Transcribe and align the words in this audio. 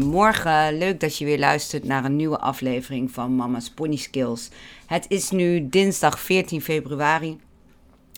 Goedemorgen, 0.00 0.78
leuk 0.78 1.00
dat 1.00 1.18
je 1.18 1.24
weer 1.24 1.38
luistert 1.38 1.84
naar 1.84 2.04
een 2.04 2.16
nieuwe 2.16 2.38
aflevering 2.38 3.10
van 3.10 3.36
Mama's 3.36 3.70
Pony 3.70 3.96
Skills. 3.96 4.48
Het 4.86 5.04
is 5.08 5.30
nu 5.30 5.68
dinsdag 5.68 6.20
14 6.20 6.62
februari 6.62 7.38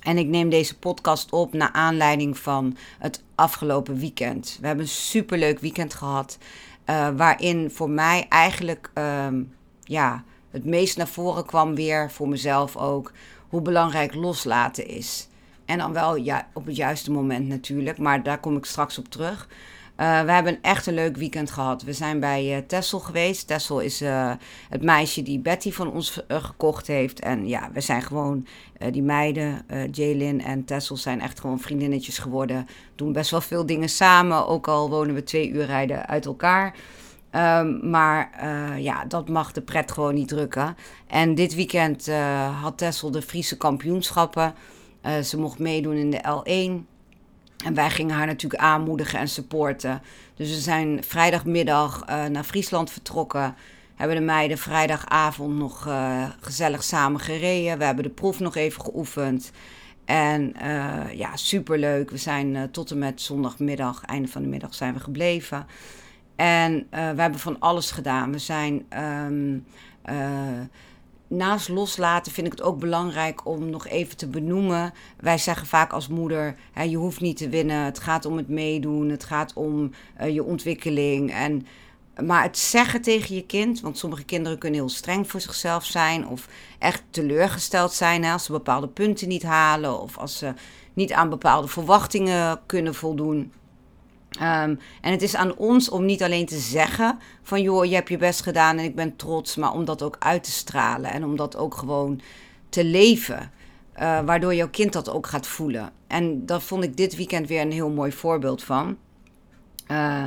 en 0.02 0.18
ik 0.18 0.26
neem 0.26 0.50
deze 0.50 0.78
podcast 0.78 1.32
op 1.32 1.52
naar 1.52 1.72
aanleiding 1.72 2.38
van 2.38 2.76
het 2.98 3.22
afgelopen 3.34 3.98
weekend. 3.98 4.58
We 4.60 4.66
hebben 4.66 4.84
een 4.84 4.90
superleuk 4.90 5.58
weekend 5.58 5.94
gehad. 5.94 6.38
Uh, 6.90 7.08
waarin 7.16 7.70
voor 7.70 7.90
mij 7.90 8.26
eigenlijk 8.28 8.90
um, 8.94 9.54
ja, 9.80 10.24
het 10.50 10.64
meest 10.64 10.96
naar 10.96 11.08
voren 11.08 11.46
kwam 11.46 11.74
weer, 11.74 12.10
voor 12.10 12.28
mezelf 12.28 12.76
ook, 12.76 13.12
hoe 13.48 13.62
belangrijk 13.62 14.14
loslaten 14.14 14.86
is. 14.86 15.28
En 15.64 15.78
dan 15.78 15.92
wel 15.92 16.16
ja, 16.16 16.48
op 16.52 16.66
het 16.66 16.76
juiste 16.76 17.10
moment 17.10 17.48
natuurlijk, 17.48 17.98
maar 17.98 18.22
daar 18.22 18.38
kom 18.38 18.56
ik 18.56 18.64
straks 18.64 18.98
op 18.98 19.08
terug. 19.08 19.48
Uh, 19.96 20.20
we 20.22 20.32
hebben 20.32 20.58
echt 20.62 20.86
een 20.86 20.94
leuk 20.94 21.16
weekend 21.16 21.50
gehad. 21.50 21.82
We 21.82 21.92
zijn 21.92 22.20
bij 22.20 22.56
uh, 22.56 22.66
Tessel 22.66 22.98
geweest. 22.98 23.46
Tessel 23.46 23.80
is 23.80 24.02
uh, 24.02 24.32
het 24.68 24.82
meisje 24.82 25.22
die 25.22 25.38
Betty 25.38 25.72
van 25.72 25.92
ons 25.92 26.20
gekocht 26.28 26.86
heeft. 26.86 27.20
En 27.20 27.48
ja, 27.48 27.70
we 27.72 27.80
zijn 27.80 28.02
gewoon, 28.02 28.46
die 28.90 29.02
meiden, 29.02 29.66
Jaylin 29.90 30.42
en 30.44 30.64
Tessel 30.64 30.96
zijn 30.96 31.20
echt 31.20 31.40
gewoon 31.40 31.60
vriendinnetjes 31.60 32.18
geworden. 32.18 32.66
Doen 32.94 33.12
best 33.12 33.30
wel 33.30 33.40
veel 33.40 33.66
dingen 33.66 33.88
samen, 33.88 34.46
ook 34.46 34.68
al 34.68 34.90
wonen 34.90 35.14
we 35.14 35.22
twee 35.22 35.50
uur 35.50 35.64
rijden 35.64 36.06
uit 36.06 36.26
elkaar. 36.26 36.76
Um, 37.30 37.90
maar 37.90 38.30
ja, 38.80 39.04
dat 39.04 39.28
mag 39.28 39.52
de 39.52 39.62
pret 39.62 39.92
gewoon 39.92 40.14
niet 40.14 40.28
drukken. 40.28 40.76
En 41.06 41.34
dit 41.34 41.54
weekend 41.54 42.10
had 42.60 42.78
Tessel 42.78 43.10
de 43.10 43.22
Friese 43.22 43.56
kampioenschappen. 43.56 44.54
ze 45.22 45.38
mocht 45.38 45.58
meedoen 45.58 45.96
in 45.96 46.10
de 46.10 46.20
L1. 46.20 46.91
En 47.64 47.74
wij 47.74 47.90
gingen 47.90 48.16
haar 48.16 48.26
natuurlijk 48.26 48.62
aanmoedigen 48.62 49.18
en 49.18 49.28
supporten. 49.28 50.02
Dus 50.34 50.50
we 50.50 50.60
zijn 50.60 51.04
vrijdagmiddag 51.04 52.04
uh, 52.08 52.24
naar 52.24 52.44
Friesland 52.44 52.90
vertrokken. 52.90 53.54
Hebben 53.94 54.16
de 54.16 54.22
meiden 54.22 54.58
vrijdagavond 54.58 55.54
nog 55.56 55.86
uh, 55.86 56.24
gezellig 56.40 56.82
samen 56.82 57.20
gereden. 57.20 57.78
We 57.78 57.84
hebben 57.84 58.04
de 58.04 58.10
proef 58.10 58.40
nog 58.40 58.56
even 58.56 58.82
geoefend. 58.82 59.50
En 60.04 60.54
uh, 60.62 61.12
ja, 61.12 61.36
superleuk. 61.36 62.10
We 62.10 62.16
zijn 62.16 62.70
tot 62.70 62.90
en 62.90 62.98
met 62.98 63.20
zondagmiddag, 63.20 64.04
einde 64.04 64.28
van 64.28 64.42
de 64.42 64.48
middag, 64.48 64.74
zijn 64.74 64.94
we 64.94 65.00
gebleven. 65.00 65.66
En 66.36 66.86
we 66.90 66.96
hebben 66.96 67.38
van 67.38 67.58
alles 67.58 67.90
gedaan. 67.90 68.32
We 68.32 68.38
zijn 68.38 68.86
um, 69.26 69.64
naast 71.36 71.68
loslaten 71.68 72.32
vind 72.32 72.46
ik 72.46 72.52
het 72.52 72.62
ook 72.62 72.78
belangrijk 72.78 73.46
om 73.46 73.70
nog 73.70 73.86
even 73.86 74.16
te 74.16 74.28
benoemen. 74.28 74.92
Wij 75.16 75.38
zeggen 75.38 75.66
vaak 75.66 75.92
als 75.92 76.08
moeder: 76.08 76.56
hè, 76.72 76.82
je 76.82 76.96
hoeft 76.96 77.20
niet 77.20 77.36
te 77.36 77.48
winnen. 77.48 77.84
Het 77.84 77.98
gaat 77.98 78.24
om 78.24 78.36
het 78.36 78.48
meedoen. 78.48 79.08
Het 79.08 79.24
gaat 79.24 79.52
om 79.54 79.90
uh, 80.20 80.34
je 80.34 80.44
ontwikkeling. 80.44 81.32
En, 81.32 81.66
maar 82.24 82.42
het 82.42 82.58
zeggen 82.58 83.02
tegen 83.02 83.34
je 83.34 83.46
kind, 83.46 83.80
want 83.80 83.98
sommige 83.98 84.24
kinderen 84.24 84.58
kunnen 84.58 84.80
heel 84.80 84.88
streng 84.88 85.30
voor 85.30 85.40
zichzelf 85.40 85.84
zijn 85.84 86.28
of 86.28 86.48
echt 86.78 87.02
teleurgesteld 87.10 87.92
zijn 87.92 88.24
als 88.24 88.44
ze 88.44 88.52
bepaalde 88.52 88.88
punten 88.88 89.28
niet 89.28 89.42
halen 89.42 90.00
of 90.00 90.18
als 90.18 90.38
ze 90.38 90.54
niet 90.94 91.12
aan 91.12 91.28
bepaalde 91.28 91.68
verwachtingen 91.68 92.60
kunnen 92.66 92.94
voldoen. 92.94 93.52
Um, 94.36 94.78
en 95.00 95.10
het 95.10 95.22
is 95.22 95.34
aan 95.34 95.56
ons 95.56 95.88
om 95.88 96.04
niet 96.04 96.22
alleen 96.22 96.46
te 96.46 96.58
zeggen 96.58 97.18
van 97.42 97.62
joh, 97.62 97.84
je 97.84 97.94
hebt 97.94 98.08
je 98.08 98.16
best 98.16 98.42
gedaan 98.42 98.78
en 98.78 98.84
ik 98.84 98.94
ben 98.94 99.16
trots, 99.16 99.56
maar 99.56 99.72
om 99.72 99.84
dat 99.84 100.02
ook 100.02 100.16
uit 100.18 100.44
te 100.44 100.50
stralen 100.50 101.10
en 101.10 101.24
om 101.24 101.36
dat 101.36 101.56
ook 101.56 101.74
gewoon 101.74 102.20
te 102.68 102.84
leven. 102.84 103.50
Uh, 103.96 104.20
waardoor 104.20 104.54
jouw 104.54 104.68
kind 104.68 104.92
dat 104.92 105.10
ook 105.10 105.26
gaat 105.26 105.46
voelen. 105.46 105.92
En 106.06 106.46
dat 106.46 106.62
vond 106.62 106.84
ik 106.84 106.96
dit 106.96 107.16
weekend 107.16 107.48
weer 107.48 107.60
een 107.60 107.72
heel 107.72 107.90
mooi 107.90 108.12
voorbeeld 108.12 108.62
van. 108.62 108.96
Uh, 109.88 110.26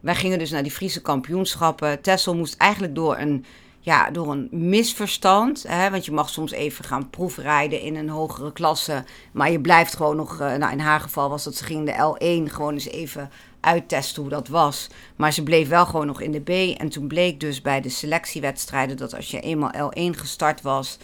wij 0.00 0.14
gingen 0.14 0.38
dus 0.38 0.50
naar 0.50 0.62
die 0.62 0.72
Friese 0.72 1.02
kampioenschappen. 1.02 2.00
Tessel 2.00 2.36
moest 2.36 2.56
eigenlijk 2.56 2.94
door 2.94 3.18
een 3.18 3.44
ja, 3.84 4.10
door 4.10 4.30
een 4.30 4.48
misverstand. 4.50 5.64
Hè, 5.68 5.90
want 5.90 6.04
je 6.04 6.12
mag 6.12 6.28
soms 6.28 6.52
even 6.52 6.84
gaan 6.84 7.10
proefrijden 7.10 7.80
in 7.80 7.96
een 7.96 8.08
hogere 8.08 8.52
klasse. 8.52 9.04
Maar 9.32 9.50
je 9.50 9.60
blijft 9.60 9.96
gewoon 9.96 10.16
nog. 10.16 10.40
Uh, 10.40 10.54
nou, 10.54 10.72
in 10.72 10.80
haar 10.80 11.00
geval 11.00 11.28
was 11.28 11.44
dat 11.44 11.54
ze 11.54 11.64
ging 11.64 11.86
de 11.86 11.92
L1 11.92 12.52
gewoon 12.52 12.72
eens 12.72 12.88
even 12.88 13.30
uittesten 13.60 14.22
hoe 14.22 14.30
dat 14.30 14.48
was. 14.48 14.88
Maar 15.16 15.32
ze 15.32 15.42
bleef 15.42 15.68
wel 15.68 15.86
gewoon 15.86 16.06
nog 16.06 16.20
in 16.20 16.32
de 16.32 16.40
B. 16.40 16.78
En 16.78 16.88
toen 16.88 17.06
bleek 17.06 17.40
dus 17.40 17.60
bij 17.60 17.80
de 17.80 17.88
selectiewedstrijden 17.88 18.96
dat 18.96 19.14
als 19.14 19.30
je 19.30 19.40
eenmaal 19.40 19.90
L1 19.90 20.16
gestart 20.16 20.60
was. 20.60 20.98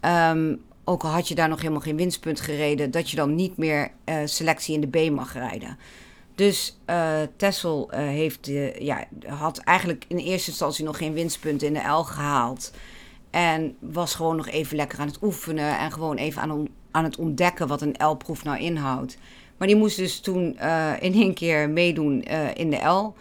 Um, 0.00 0.62
ook 0.84 1.02
al 1.02 1.10
had 1.10 1.28
je 1.28 1.34
daar 1.34 1.48
nog 1.48 1.60
helemaal 1.60 1.80
geen 1.80 1.96
winstpunt 1.96 2.40
gereden, 2.40 2.90
dat 2.90 3.10
je 3.10 3.16
dan 3.16 3.34
niet 3.34 3.56
meer 3.56 3.90
uh, 4.04 4.16
selectie 4.24 4.74
in 4.74 4.80
de 4.80 5.06
B 5.06 5.10
mag 5.10 5.32
rijden. 5.32 5.78
Dus 6.42 6.76
uh, 6.90 7.20
Tessel 7.36 7.90
uh, 7.90 7.98
heeft, 7.98 8.48
uh, 8.48 8.74
ja, 8.74 9.04
had 9.26 9.58
eigenlijk 9.58 10.04
in 10.08 10.16
eerste 10.16 10.50
instantie 10.50 10.84
nog 10.84 10.96
geen 10.96 11.12
winstpunten 11.12 11.66
in 11.66 11.74
de 11.74 11.88
L 11.88 12.02
gehaald. 12.02 12.72
En 13.30 13.76
was 13.78 14.14
gewoon 14.14 14.36
nog 14.36 14.48
even 14.48 14.76
lekker 14.76 14.98
aan 14.98 15.06
het 15.06 15.22
oefenen 15.22 15.78
en 15.78 15.92
gewoon 15.92 16.16
even 16.16 16.42
aan, 16.42 16.68
aan 16.90 17.04
het 17.04 17.16
ontdekken 17.16 17.66
wat 17.66 17.82
een 17.82 17.94
L-proef 17.98 18.44
nou 18.44 18.58
inhoudt. 18.58 19.18
Maar 19.56 19.68
die 19.68 19.76
moest 19.76 19.96
dus 19.96 20.20
toen 20.20 20.58
in 21.00 21.14
één 21.14 21.34
keer 21.34 21.70
meedoen 21.70 22.22
in 22.54 22.70
de 22.70 22.84
L. 22.84 23.14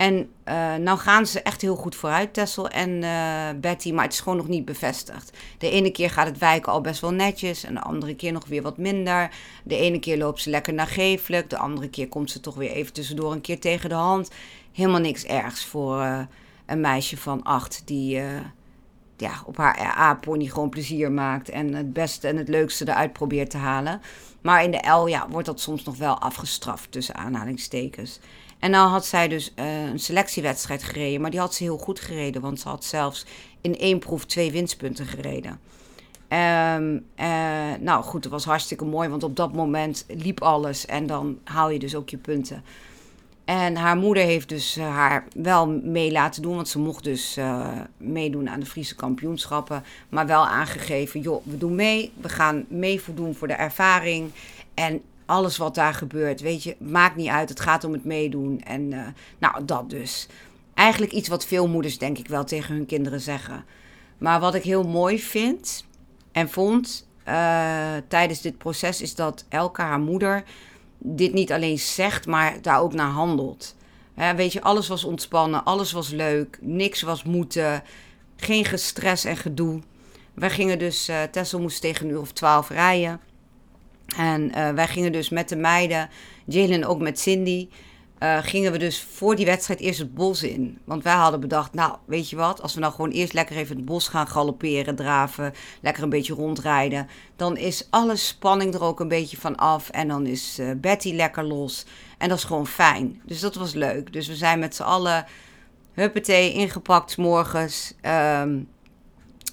En 0.00 0.30
uh, 0.48 0.74
nou 0.74 0.98
gaan 0.98 1.26
ze 1.26 1.42
echt 1.42 1.60
heel 1.60 1.76
goed 1.76 1.94
vooruit, 1.94 2.34
Tessel 2.34 2.68
en 2.68 2.90
uh, 2.90 3.48
Betty, 3.60 3.92
maar 3.92 4.04
het 4.04 4.12
is 4.12 4.20
gewoon 4.20 4.38
nog 4.38 4.48
niet 4.48 4.64
bevestigd. 4.64 5.36
De 5.58 5.70
ene 5.70 5.90
keer 5.90 6.10
gaat 6.10 6.26
het 6.26 6.38
wijken 6.38 6.72
al 6.72 6.80
best 6.80 7.00
wel 7.00 7.12
netjes 7.12 7.64
en 7.64 7.74
de 7.74 7.80
andere 7.80 8.14
keer 8.14 8.32
nog 8.32 8.46
weer 8.46 8.62
wat 8.62 8.76
minder. 8.76 9.30
De 9.64 9.76
ene 9.76 9.98
keer 9.98 10.18
loopt 10.18 10.40
ze 10.40 10.50
lekker 10.50 10.74
nagevelijk, 10.74 11.50
de 11.50 11.58
andere 11.58 11.88
keer 11.88 12.08
komt 12.08 12.30
ze 12.30 12.40
toch 12.40 12.54
weer 12.54 12.70
even 12.70 12.92
tussendoor 12.92 13.32
een 13.32 13.40
keer 13.40 13.60
tegen 13.60 13.88
de 13.88 13.94
hand. 13.94 14.30
Helemaal 14.72 15.00
niks 15.00 15.24
ergs 15.24 15.64
voor 15.64 16.00
uh, 16.00 16.20
een 16.66 16.80
meisje 16.80 17.16
van 17.16 17.42
acht 17.42 17.82
die 17.84 18.20
ja, 19.16 19.42
op 19.46 19.56
haar 19.56 19.96
A-pony 19.98 20.46
gewoon 20.46 20.70
plezier 20.70 21.12
maakt 21.12 21.48
en 21.48 21.74
het 21.74 21.92
beste 21.92 22.28
en 22.28 22.36
het 22.36 22.48
leukste 22.48 22.88
eruit 22.88 23.12
probeert 23.12 23.50
te 23.50 23.56
halen. 23.56 24.00
Maar 24.40 24.64
in 24.64 24.70
de 24.70 24.88
L 24.88 25.06
ja, 25.06 25.28
wordt 25.28 25.46
dat 25.46 25.60
soms 25.60 25.84
nog 25.84 25.96
wel 25.96 26.18
afgestraft 26.18 26.92
tussen 26.92 27.14
aanhalingstekens. 27.14 28.20
En 28.60 28.70
nou 28.70 28.88
had 28.88 29.06
zij 29.06 29.28
dus 29.28 29.52
uh, 29.56 29.84
een 29.84 29.98
selectiewedstrijd 29.98 30.82
gereden, 30.82 31.20
maar 31.20 31.30
die 31.30 31.40
had 31.40 31.54
ze 31.54 31.62
heel 31.62 31.78
goed 31.78 32.00
gereden, 32.00 32.42
want 32.42 32.60
ze 32.60 32.68
had 32.68 32.84
zelfs 32.84 33.26
in 33.60 33.78
één 33.78 33.98
proef 33.98 34.24
twee 34.24 34.52
winstpunten 34.52 35.06
gereden. 35.06 35.60
Um, 36.28 37.04
uh, 37.20 37.26
nou 37.80 38.02
goed, 38.02 38.22
dat 38.22 38.32
was 38.32 38.44
hartstikke 38.44 38.84
mooi, 38.84 39.08
want 39.08 39.22
op 39.22 39.36
dat 39.36 39.52
moment 39.52 40.04
liep 40.08 40.42
alles 40.42 40.86
en 40.86 41.06
dan 41.06 41.38
haal 41.44 41.70
je 41.70 41.78
dus 41.78 41.94
ook 41.94 42.08
je 42.08 42.16
punten. 42.16 42.64
En 43.44 43.76
haar 43.76 43.96
moeder 43.96 44.22
heeft 44.22 44.48
dus 44.48 44.76
uh, 44.76 44.88
haar 44.88 45.26
wel 45.34 45.66
mee 45.68 46.12
laten 46.12 46.42
doen, 46.42 46.54
want 46.54 46.68
ze 46.68 46.78
mocht 46.78 47.04
dus 47.04 47.38
meedoen 47.96 48.48
aan 48.48 48.60
de 48.60 48.66
Friese 48.66 48.94
kampioenschappen. 48.94 49.84
Maar 50.08 50.26
wel 50.26 50.46
aangegeven, 50.46 51.20
joh, 51.20 51.46
we 51.46 51.58
doen 51.58 51.74
mee, 51.74 52.12
we 52.20 52.28
gaan 52.28 52.64
mee 52.68 53.00
voldoen 53.00 53.34
voor 53.34 53.48
de 53.48 53.54
ervaring. 53.54 54.30
En 54.74 55.02
alles 55.30 55.56
wat 55.56 55.74
daar 55.74 55.94
gebeurt, 55.94 56.40
weet 56.40 56.62
je, 56.62 56.76
maakt 56.78 57.16
niet 57.16 57.28
uit. 57.28 57.48
Het 57.48 57.60
gaat 57.60 57.84
om 57.84 57.92
het 57.92 58.04
meedoen. 58.04 58.60
En 58.62 58.92
uh, 58.92 59.06
nou, 59.38 59.64
dat 59.64 59.90
dus. 59.90 60.26
Eigenlijk 60.74 61.12
iets 61.12 61.28
wat 61.28 61.46
veel 61.46 61.68
moeders, 61.68 61.98
denk 61.98 62.18
ik, 62.18 62.28
wel 62.28 62.44
tegen 62.44 62.74
hun 62.74 62.86
kinderen 62.86 63.20
zeggen. 63.20 63.64
Maar 64.18 64.40
wat 64.40 64.54
ik 64.54 64.62
heel 64.62 64.82
mooi 64.82 65.20
vind 65.20 65.84
en 66.32 66.48
vond 66.48 67.08
uh, 67.28 67.34
tijdens 68.08 68.40
dit 68.40 68.58
proces, 68.58 69.00
is 69.00 69.14
dat 69.14 69.44
Elke, 69.48 69.82
haar 69.82 70.00
moeder, 70.00 70.44
dit 70.98 71.32
niet 71.32 71.52
alleen 71.52 71.78
zegt, 71.78 72.26
maar 72.26 72.62
daar 72.62 72.80
ook 72.80 72.92
naar 72.92 73.10
handelt. 73.10 73.76
He, 74.14 74.34
weet 74.34 74.52
je, 74.52 74.62
alles 74.62 74.88
was 74.88 75.04
ontspannen, 75.04 75.64
alles 75.64 75.92
was 75.92 76.08
leuk, 76.08 76.58
niks 76.60 77.02
was 77.02 77.22
moeten, 77.22 77.82
geen 78.36 78.64
gestres 78.64 79.24
en 79.24 79.36
gedoe. 79.36 79.80
Wij 80.34 80.50
gingen 80.50 80.78
dus, 80.78 81.08
uh, 81.08 81.22
Tessel 81.22 81.60
moest 81.60 81.80
tegen 81.80 82.06
een 82.06 82.12
uur 82.12 82.20
of 82.20 82.32
twaalf 82.32 82.68
rijden. 82.68 83.20
En 84.16 84.42
uh, 84.42 84.70
wij 84.70 84.86
gingen 84.86 85.12
dus 85.12 85.28
met 85.28 85.48
de 85.48 85.56
meiden, 85.56 86.08
Jalen 86.44 86.84
ook 86.84 87.00
met 87.00 87.18
Cindy, 87.18 87.68
uh, 88.22 88.38
gingen 88.42 88.72
we 88.72 88.78
dus 88.78 89.02
voor 89.02 89.36
die 89.36 89.46
wedstrijd 89.46 89.80
eerst 89.80 89.98
het 89.98 90.14
bos 90.14 90.42
in. 90.42 90.78
Want 90.84 91.02
wij 91.02 91.14
hadden 91.14 91.40
bedacht, 91.40 91.74
nou, 91.74 91.96
weet 92.04 92.30
je 92.30 92.36
wat, 92.36 92.62
als 92.62 92.74
we 92.74 92.80
nou 92.80 92.92
gewoon 92.92 93.10
eerst 93.10 93.32
lekker 93.32 93.56
even 93.56 93.76
het 93.76 93.84
bos 93.84 94.08
gaan 94.08 94.28
galopperen, 94.28 94.94
draven, 94.96 95.54
lekker 95.80 96.02
een 96.02 96.08
beetje 96.08 96.34
rondrijden, 96.34 97.08
dan 97.36 97.56
is 97.56 97.86
alle 97.90 98.16
spanning 98.16 98.74
er 98.74 98.82
ook 98.82 99.00
een 99.00 99.08
beetje 99.08 99.36
van 99.36 99.56
af 99.56 99.90
en 99.90 100.08
dan 100.08 100.26
is 100.26 100.58
uh, 100.60 100.70
Betty 100.76 101.14
lekker 101.14 101.44
los. 101.44 101.86
En 102.18 102.28
dat 102.28 102.38
is 102.38 102.44
gewoon 102.44 102.66
fijn. 102.66 103.20
Dus 103.24 103.40
dat 103.40 103.54
was 103.54 103.72
leuk. 103.72 104.12
Dus 104.12 104.26
we 104.26 104.34
zijn 104.34 104.58
met 104.58 104.74
z'n 104.74 104.82
allen, 104.82 105.26
huppatee, 105.92 106.52
ingepakt 106.52 107.16
morgens, 107.16 107.94
um, 108.42 108.68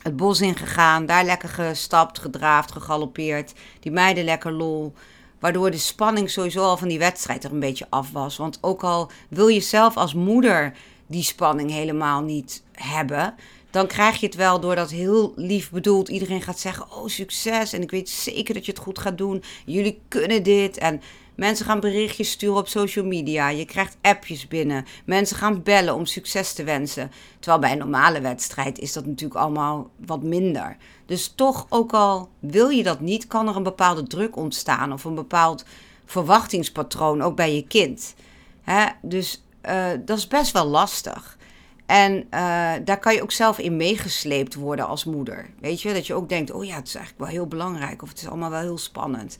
het 0.07 0.17
bos 0.17 0.41
ingegaan, 0.41 1.05
daar 1.05 1.23
lekker 1.23 1.49
gestapt, 1.49 2.19
gedraafd, 2.19 2.71
gegalopeerd. 2.71 3.53
Die 3.79 3.91
meiden 3.91 4.23
lekker 4.23 4.51
lol. 4.51 4.93
Waardoor 5.39 5.71
de 5.71 5.77
spanning 5.77 6.29
sowieso 6.29 6.63
al 6.63 6.77
van 6.77 6.87
die 6.87 6.99
wedstrijd 6.99 7.43
er 7.43 7.51
een 7.51 7.59
beetje 7.59 7.87
af 7.89 8.11
was. 8.11 8.37
Want 8.37 8.57
ook 8.61 8.83
al 8.83 9.11
wil 9.29 9.47
je 9.47 9.59
zelf 9.59 9.97
als 9.97 10.13
moeder 10.13 10.73
die 11.07 11.23
spanning 11.23 11.71
helemaal 11.71 12.21
niet 12.21 12.63
hebben. 12.71 13.35
Dan 13.71 13.87
krijg 13.87 14.19
je 14.19 14.25
het 14.25 14.35
wel 14.35 14.59
doordat 14.59 14.89
heel 14.89 15.33
lief 15.35 15.69
bedoeld 15.69 16.09
iedereen 16.09 16.41
gaat 16.41 16.59
zeggen: 16.59 16.91
Oh, 16.91 17.07
succes. 17.07 17.73
En 17.73 17.81
ik 17.81 17.91
weet 17.91 18.09
zeker 18.09 18.53
dat 18.53 18.65
je 18.65 18.71
het 18.71 18.81
goed 18.81 18.99
gaat 18.99 19.17
doen. 19.17 19.43
Jullie 19.65 20.01
kunnen 20.07 20.43
dit. 20.43 20.77
En 20.77 21.01
Mensen 21.37 21.65
gaan 21.65 21.79
berichtjes 21.79 22.31
sturen 22.31 22.57
op 22.57 22.67
social 22.67 23.05
media. 23.05 23.49
Je 23.49 23.65
krijgt 23.65 23.97
appjes 24.01 24.47
binnen. 24.47 24.85
Mensen 25.05 25.37
gaan 25.37 25.63
bellen 25.63 25.95
om 25.95 26.05
succes 26.05 26.53
te 26.53 26.63
wensen. 26.63 27.11
Terwijl 27.39 27.61
bij 27.61 27.71
een 27.71 27.77
normale 27.77 28.21
wedstrijd 28.21 28.79
is 28.79 28.93
dat 28.93 29.05
natuurlijk 29.05 29.39
allemaal 29.39 29.89
wat 30.05 30.23
minder. 30.23 30.77
Dus 31.05 31.27
toch, 31.35 31.65
ook 31.69 31.93
al 31.93 32.29
wil 32.39 32.69
je 32.69 32.83
dat 32.83 32.99
niet, 32.99 33.27
kan 33.27 33.47
er 33.47 33.55
een 33.55 33.63
bepaalde 33.63 34.03
druk 34.03 34.35
ontstaan 34.35 34.93
of 34.93 35.03
een 35.03 35.15
bepaald 35.15 35.65
verwachtingspatroon 36.05 37.21
ook 37.21 37.35
bij 37.35 37.55
je 37.55 37.67
kind. 37.67 38.15
Hè? 38.61 38.85
Dus 39.01 39.43
uh, 39.65 39.85
dat 40.05 40.17
is 40.17 40.27
best 40.27 40.51
wel 40.51 40.65
lastig. 40.65 41.37
En 41.85 42.15
uh, 42.15 42.73
daar 42.83 42.99
kan 42.99 43.13
je 43.13 43.21
ook 43.21 43.31
zelf 43.31 43.59
in 43.59 43.75
meegesleept 43.75 44.55
worden 44.55 44.87
als 44.87 45.05
moeder. 45.05 45.49
Weet 45.59 45.81
je, 45.81 45.93
dat 45.93 46.07
je 46.07 46.13
ook 46.13 46.29
denkt: 46.29 46.51
oh 46.51 46.65
ja, 46.65 46.75
het 46.75 46.87
is 46.87 46.95
eigenlijk 46.95 47.25
wel 47.25 47.33
heel 47.33 47.47
belangrijk 47.47 48.01
of 48.01 48.09
het 48.09 48.17
is 48.17 48.27
allemaal 48.27 48.49
wel 48.49 48.59
heel 48.59 48.77
spannend. 48.77 49.37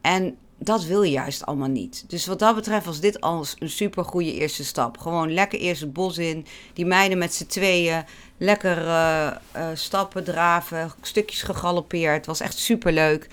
En 0.00 0.36
dat 0.58 0.84
wil 0.84 1.02
je 1.02 1.10
juist 1.10 1.46
allemaal 1.46 1.68
niet. 1.68 2.04
Dus 2.06 2.26
wat 2.26 2.38
dat 2.38 2.54
betreft 2.54 2.86
was 2.86 3.00
dit 3.00 3.20
al 3.20 3.44
een 3.58 3.70
super 3.70 4.04
goede 4.04 4.34
eerste 4.34 4.64
stap. 4.64 4.98
Gewoon 4.98 5.32
lekker 5.32 5.58
eerst 5.58 5.80
het 5.80 5.92
bos 5.92 6.18
in. 6.18 6.46
Die 6.72 6.86
meiden 6.86 7.18
met 7.18 7.34
z'n 7.34 7.46
tweeën. 7.46 8.04
Lekker 8.36 8.78
uh, 8.84 9.30
uh, 9.56 9.66
stappen, 9.74 10.24
draven. 10.24 10.92
Stukjes 11.00 11.42
gegalopeerd. 11.42 12.26
Was 12.26 12.40
echt 12.40 12.58
super 12.58 12.92
leuk. 12.92 13.28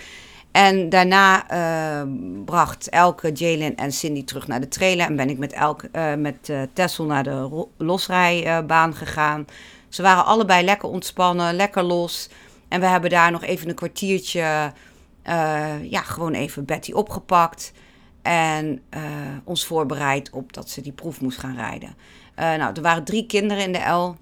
En 0.52 0.90
daarna 0.90 1.52
uh, 1.52 2.12
bracht 2.46 2.90
Elke, 2.90 3.32
Jalen 3.32 3.76
en 3.76 3.92
Cindy 3.92 4.24
terug 4.24 4.48
naar 4.48 4.62
de 4.62 4.68
trailer. 4.68 5.06
En 5.06 5.16
ben 5.16 5.30
ik 5.30 5.38
met, 5.38 5.54
Elke, 5.54 6.16
met 6.18 6.52
Tessel 6.74 7.06
naar 7.06 7.24
de 7.24 7.68
losrijbaan 7.78 8.96
gegaan. 8.96 9.46
Ze 9.90 10.02
waren 10.02 10.26
allebei 10.26 10.66
lekker 10.66 10.90
ontspannen, 10.90 11.56
lekker 11.56 11.84
los. 11.84 12.30
En 12.68 12.80
we 12.80 12.86
hebben 12.86 13.10
daar 13.10 13.32
nog 13.32 13.44
even 13.44 13.70
een 13.70 13.76
kwartiertje 13.76 14.74
uh, 15.28 15.92
ja, 15.92 16.02
gewoon 16.02 16.34
even 16.34 16.66
Betty 16.66 16.92
opgepakt. 16.92 17.72
En 18.22 18.82
uh, 18.96 19.02
ons 19.44 19.66
voorbereid 19.66 20.30
op 20.30 20.54
dat 20.54 20.70
ze 20.70 20.82
die 20.82 20.92
proef 20.92 21.22
moest 21.22 21.40
gaan 21.40 21.56
rijden. 21.56 21.90
Uh, 21.90 22.56
nou, 22.56 22.74
er 22.74 22.82
waren 22.82 23.04
drie 23.04 23.26
kinderen 23.26 23.64
in 23.64 23.72
de 23.72 23.90
L. 23.90 24.16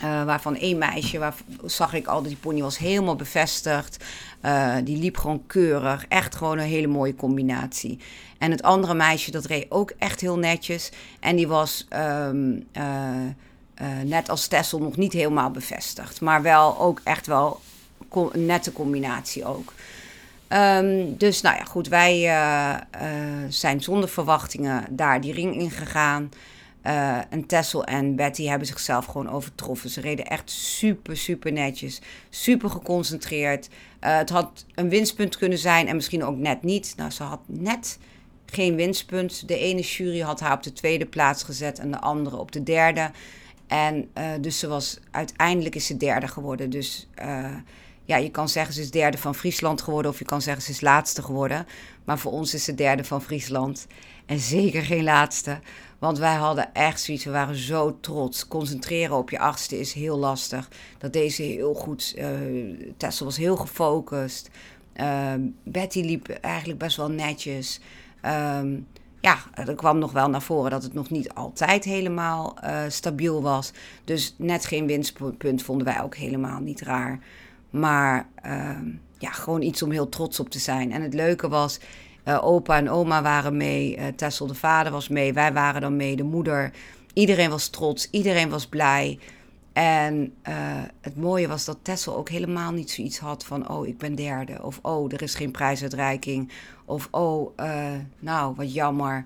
waarvan 0.00 0.56
één 0.56 0.78
meisje, 0.78 1.18
waar 1.18 1.34
zag 1.64 1.94
ik 1.94 2.06
al, 2.06 2.22
die 2.22 2.36
pony 2.36 2.60
was 2.60 2.78
helemaal 2.78 3.16
bevestigd. 3.16 4.04
die 4.84 4.98
liep 4.98 5.16
gewoon 5.16 5.46
keurig. 5.46 6.04
Echt 6.08 6.34
gewoon 6.34 6.58
een 6.58 6.64
hele 6.64 6.86
mooie 6.86 7.14
combinatie. 7.14 7.98
En 8.38 8.50
het 8.50 8.62
andere 8.62 8.94
meisje, 8.94 9.30
dat 9.30 9.44
reed 9.44 9.70
ook 9.70 9.92
echt 9.98 10.20
heel 10.20 10.38
netjes. 10.38 10.90
En 11.20 11.36
die 11.36 11.48
was 11.48 11.86
um, 12.30 12.66
net 14.04 14.28
als 14.28 14.46
Tessel 14.46 14.78
nog 14.78 14.96
niet 14.96 15.12
helemaal 15.12 15.50
bevestigd. 15.50 16.20
Maar 16.20 16.42
wel 16.42 16.78
ook 16.78 17.00
echt 17.04 17.26
wel 17.26 17.60
een 18.32 18.46
nette 18.46 18.72
combinatie 18.72 19.44
ook. 19.44 19.72
Um, 20.52 21.16
dus 21.16 21.40
nou 21.40 21.56
ja, 21.56 21.64
goed, 21.64 21.88
wij 21.88 22.14
uh, 22.18 22.76
uh, 23.02 23.44
zijn 23.48 23.80
zonder 23.80 24.08
verwachtingen 24.08 24.84
daar 24.90 25.20
die 25.20 25.32
ring 25.32 25.54
in 25.54 25.70
gegaan. 25.70 26.30
Uh, 26.86 27.16
en 27.32 27.46
Tessel 27.46 27.84
en 27.84 28.16
Betty 28.16 28.46
hebben 28.46 28.66
zichzelf 28.66 29.04
gewoon 29.04 29.30
overtroffen. 29.30 29.90
Ze 29.90 30.00
reden 30.00 30.26
echt 30.26 30.50
super, 30.50 31.16
super 31.16 31.52
netjes. 31.52 32.00
Super 32.28 32.70
geconcentreerd. 32.70 33.68
het 34.00 34.30
had 34.30 34.64
een 34.74 34.88
winstpunt 34.88 35.36
kunnen 35.36 35.58
zijn 35.58 35.88
en 35.88 35.94
misschien 35.94 36.24
ook 36.24 36.36
net 36.36 36.62
niet. 36.62 36.94
Nou, 36.96 37.10
ze 37.10 37.22
had 37.22 37.40
net 37.46 37.98
geen 38.46 38.74
winstpunt. 38.74 39.48
De 39.48 39.58
ene 39.58 39.80
jury 39.80 40.20
had 40.20 40.40
haar 40.40 40.52
op 40.52 40.62
de 40.62 40.72
tweede 40.72 41.06
plaats 41.06 41.42
gezet 41.42 41.78
en 41.78 41.90
de 41.90 42.00
andere 42.00 42.36
op 42.36 42.52
de 42.52 42.62
derde. 42.62 43.10
En 43.66 44.10
dus 44.40 44.58
ze 44.58 44.68
was 44.68 44.98
uiteindelijk 45.10 45.74
is 45.74 45.86
ze 45.86 45.96
derde 45.96 46.28
geworden. 46.28 46.70
Dus 46.70 47.08
ja, 48.08 48.16
je 48.16 48.30
kan 48.30 48.48
zeggen 48.48 48.74
ze 48.74 48.80
is 48.80 48.90
derde 48.90 49.18
van 49.18 49.34
Friesland 49.34 49.82
geworden 49.82 50.10
of 50.10 50.18
je 50.18 50.24
kan 50.24 50.42
zeggen 50.42 50.62
ze 50.62 50.70
is 50.70 50.80
laatste 50.80 51.22
geworden. 51.22 51.66
Maar 52.04 52.18
voor 52.18 52.32
ons 52.32 52.54
is 52.54 52.64
ze 52.64 52.74
derde 52.74 53.04
van 53.04 53.22
Friesland 53.22 53.86
en 54.26 54.38
zeker 54.38 54.82
geen 54.82 55.04
laatste. 55.04 55.58
Want 55.98 56.18
wij 56.18 56.34
hadden 56.34 56.74
echt 56.74 57.00
zoiets, 57.00 57.24
we 57.24 57.30
waren 57.30 57.56
zo 57.56 57.98
trots. 58.00 58.48
Concentreren 58.48 59.16
op 59.16 59.30
je 59.30 59.38
achtste 59.38 59.78
is 59.78 59.92
heel 59.92 60.18
lastig. 60.18 60.68
Dat 60.98 61.12
deze 61.12 61.42
heel 61.42 61.74
goed, 61.74 62.14
uh, 62.18 62.26
Tessel 62.96 63.26
was 63.26 63.36
heel 63.36 63.56
gefocust. 63.56 64.50
Uh, 64.96 65.32
Betty 65.64 66.00
liep 66.00 66.28
eigenlijk 66.28 66.78
best 66.78 66.96
wel 66.96 67.10
netjes. 67.10 67.80
Um, 68.56 68.86
ja, 69.20 69.38
er 69.54 69.74
kwam 69.74 69.98
nog 69.98 70.12
wel 70.12 70.28
naar 70.28 70.42
voren 70.42 70.70
dat 70.70 70.82
het 70.82 70.94
nog 70.94 71.10
niet 71.10 71.34
altijd 71.34 71.84
helemaal 71.84 72.56
uh, 72.64 72.80
stabiel 72.88 73.42
was. 73.42 73.72
Dus 74.04 74.34
net 74.38 74.66
geen 74.66 74.86
winstpunt 74.86 75.62
vonden 75.62 75.86
wij 75.86 76.02
ook 76.02 76.16
helemaal 76.16 76.60
niet 76.60 76.80
raar. 76.80 77.20
Maar 77.70 78.28
uh, 78.46 78.70
ja, 79.18 79.30
gewoon 79.30 79.62
iets 79.62 79.82
om 79.82 79.90
heel 79.90 80.08
trots 80.08 80.40
op 80.40 80.50
te 80.50 80.58
zijn. 80.58 80.92
En 80.92 81.02
het 81.02 81.14
leuke 81.14 81.48
was, 81.48 81.80
uh, 82.24 82.44
opa 82.44 82.76
en 82.76 82.90
oma 82.90 83.22
waren 83.22 83.56
mee, 83.56 83.96
uh, 83.96 84.06
Tessel 84.06 84.46
de 84.46 84.54
vader 84.54 84.92
was 84.92 85.08
mee, 85.08 85.32
wij 85.32 85.52
waren 85.52 85.80
dan 85.80 85.96
mee, 85.96 86.16
de 86.16 86.22
moeder. 86.22 86.72
Iedereen 87.12 87.50
was 87.50 87.68
trots, 87.68 88.10
iedereen 88.10 88.50
was 88.50 88.66
blij. 88.66 89.18
En 89.72 90.34
uh, 90.48 90.54
het 91.00 91.16
mooie 91.16 91.48
was 91.48 91.64
dat 91.64 91.78
Tessel 91.82 92.16
ook 92.16 92.28
helemaal 92.28 92.72
niet 92.72 92.90
zoiets 92.90 93.18
had 93.18 93.44
van: 93.44 93.68
oh, 93.68 93.86
ik 93.86 93.98
ben 93.98 94.14
derde. 94.14 94.62
Of 94.62 94.78
oh, 94.82 95.12
er 95.12 95.22
is 95.22 95.34
geen 95.34 95.50
prijsuitreiking. 95.50 96.52
Of 96.84 97.08
oh, 97.10 97.56
nou, 98.18 98.54
wat 98.54 98.74
jammer. 98.74 99.24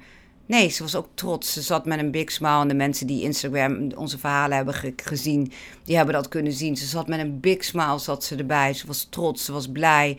Nee, 0.53 0.69
ze 0.69 0.83
was 0.83 0.97
ook 0.97 1.09
trots. 1.15 1.53
Ze 1.53 1.63
zat 1.63 1.85
met 1.85 1.99
een 1.99 2.11
big 2.11 2.33
smile. 2.33 2.61
En 2.61 2.69
de 2.69 2.75
mensen 2.75 3.07
die 3.07 3.23
Instagram 3.23 3.93
onze 3.93 4.19
verhalen 4.19 4.57
hebben 4.57 4.75
gezien, 4.97 5.53
die 5.85 5.97
hebben 5.97 6.15
dat 6.15 6.29
kunnen 6.29 6.53
zien. 6.53 6.77
Ze 6.77 6.87
zat 6.87 7.07
met 7.07 7.21
een 7.21 7.41
big 7.41 7.65
smile 7.65 7.99
zat 7.99 8.25
ze 8.25 8.37
erbij. 8.37 8.73
Ze 8.75 8.87
was 8.87 9.07
trots, 9.11 9.45
ze 9.45 9.53
was 9.53 9.69
blij. 9.69 10.19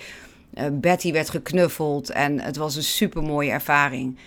Uh, 0.53 0.65
Betty 0.71 1.11
werd 1.11 1.29
geknuffeld 1.29 2.09
en 2.09 2.39
het 2.39 2.55
was 2.55 2.75
een 2.75 2.83
super 2.83 3.23
mooie 3.23 3.51
ervaring. 3.51 4.17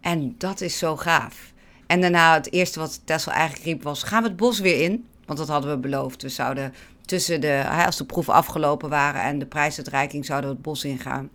En 0.00 0.34
dat 0.38 0.60
is 0.60 0.78
zo 0.78 0.96
gaaf. 0.96 1.52
En 1.86 2.00
daarna 2.00 2.34
het 2.34 2.52
eerste 2.52 2.78
wat 2.78 3.00
Tessel 3.04 3.32
eigenlijk 3.32 3.64
riep 3.64 3.82
was: 3.82 4.02
gaan 4.02 4.22
we 4.22 4.28
het 4.28 4.36
bos 4.36 4.58
weer 4.58 4.80
in? 4.80 5.06
Want 5.26 5.38
dat 5.38 5.48
hadden 5.48 5.70
we 5.70 5.78
beloofd. 5.78 6.22
We 6.22 6.28
zouden 6.28 6.74
tussen 7.06 7.40
de, 7.40 7.64
als 7.86 7.96
de 7.96 8.04
proeven 8.04 8.34
afgelopen 8.34 8.88
waren 8.88 9.22
en 9.22 9.38
de 9.38 9.46
prijsuitreiking, 9.46 10.24
zouden 10.24 10.50
we 10.50 10.56
het 10.56 10.64
bos 10.64 10.84
ingaan. 10.84 11.30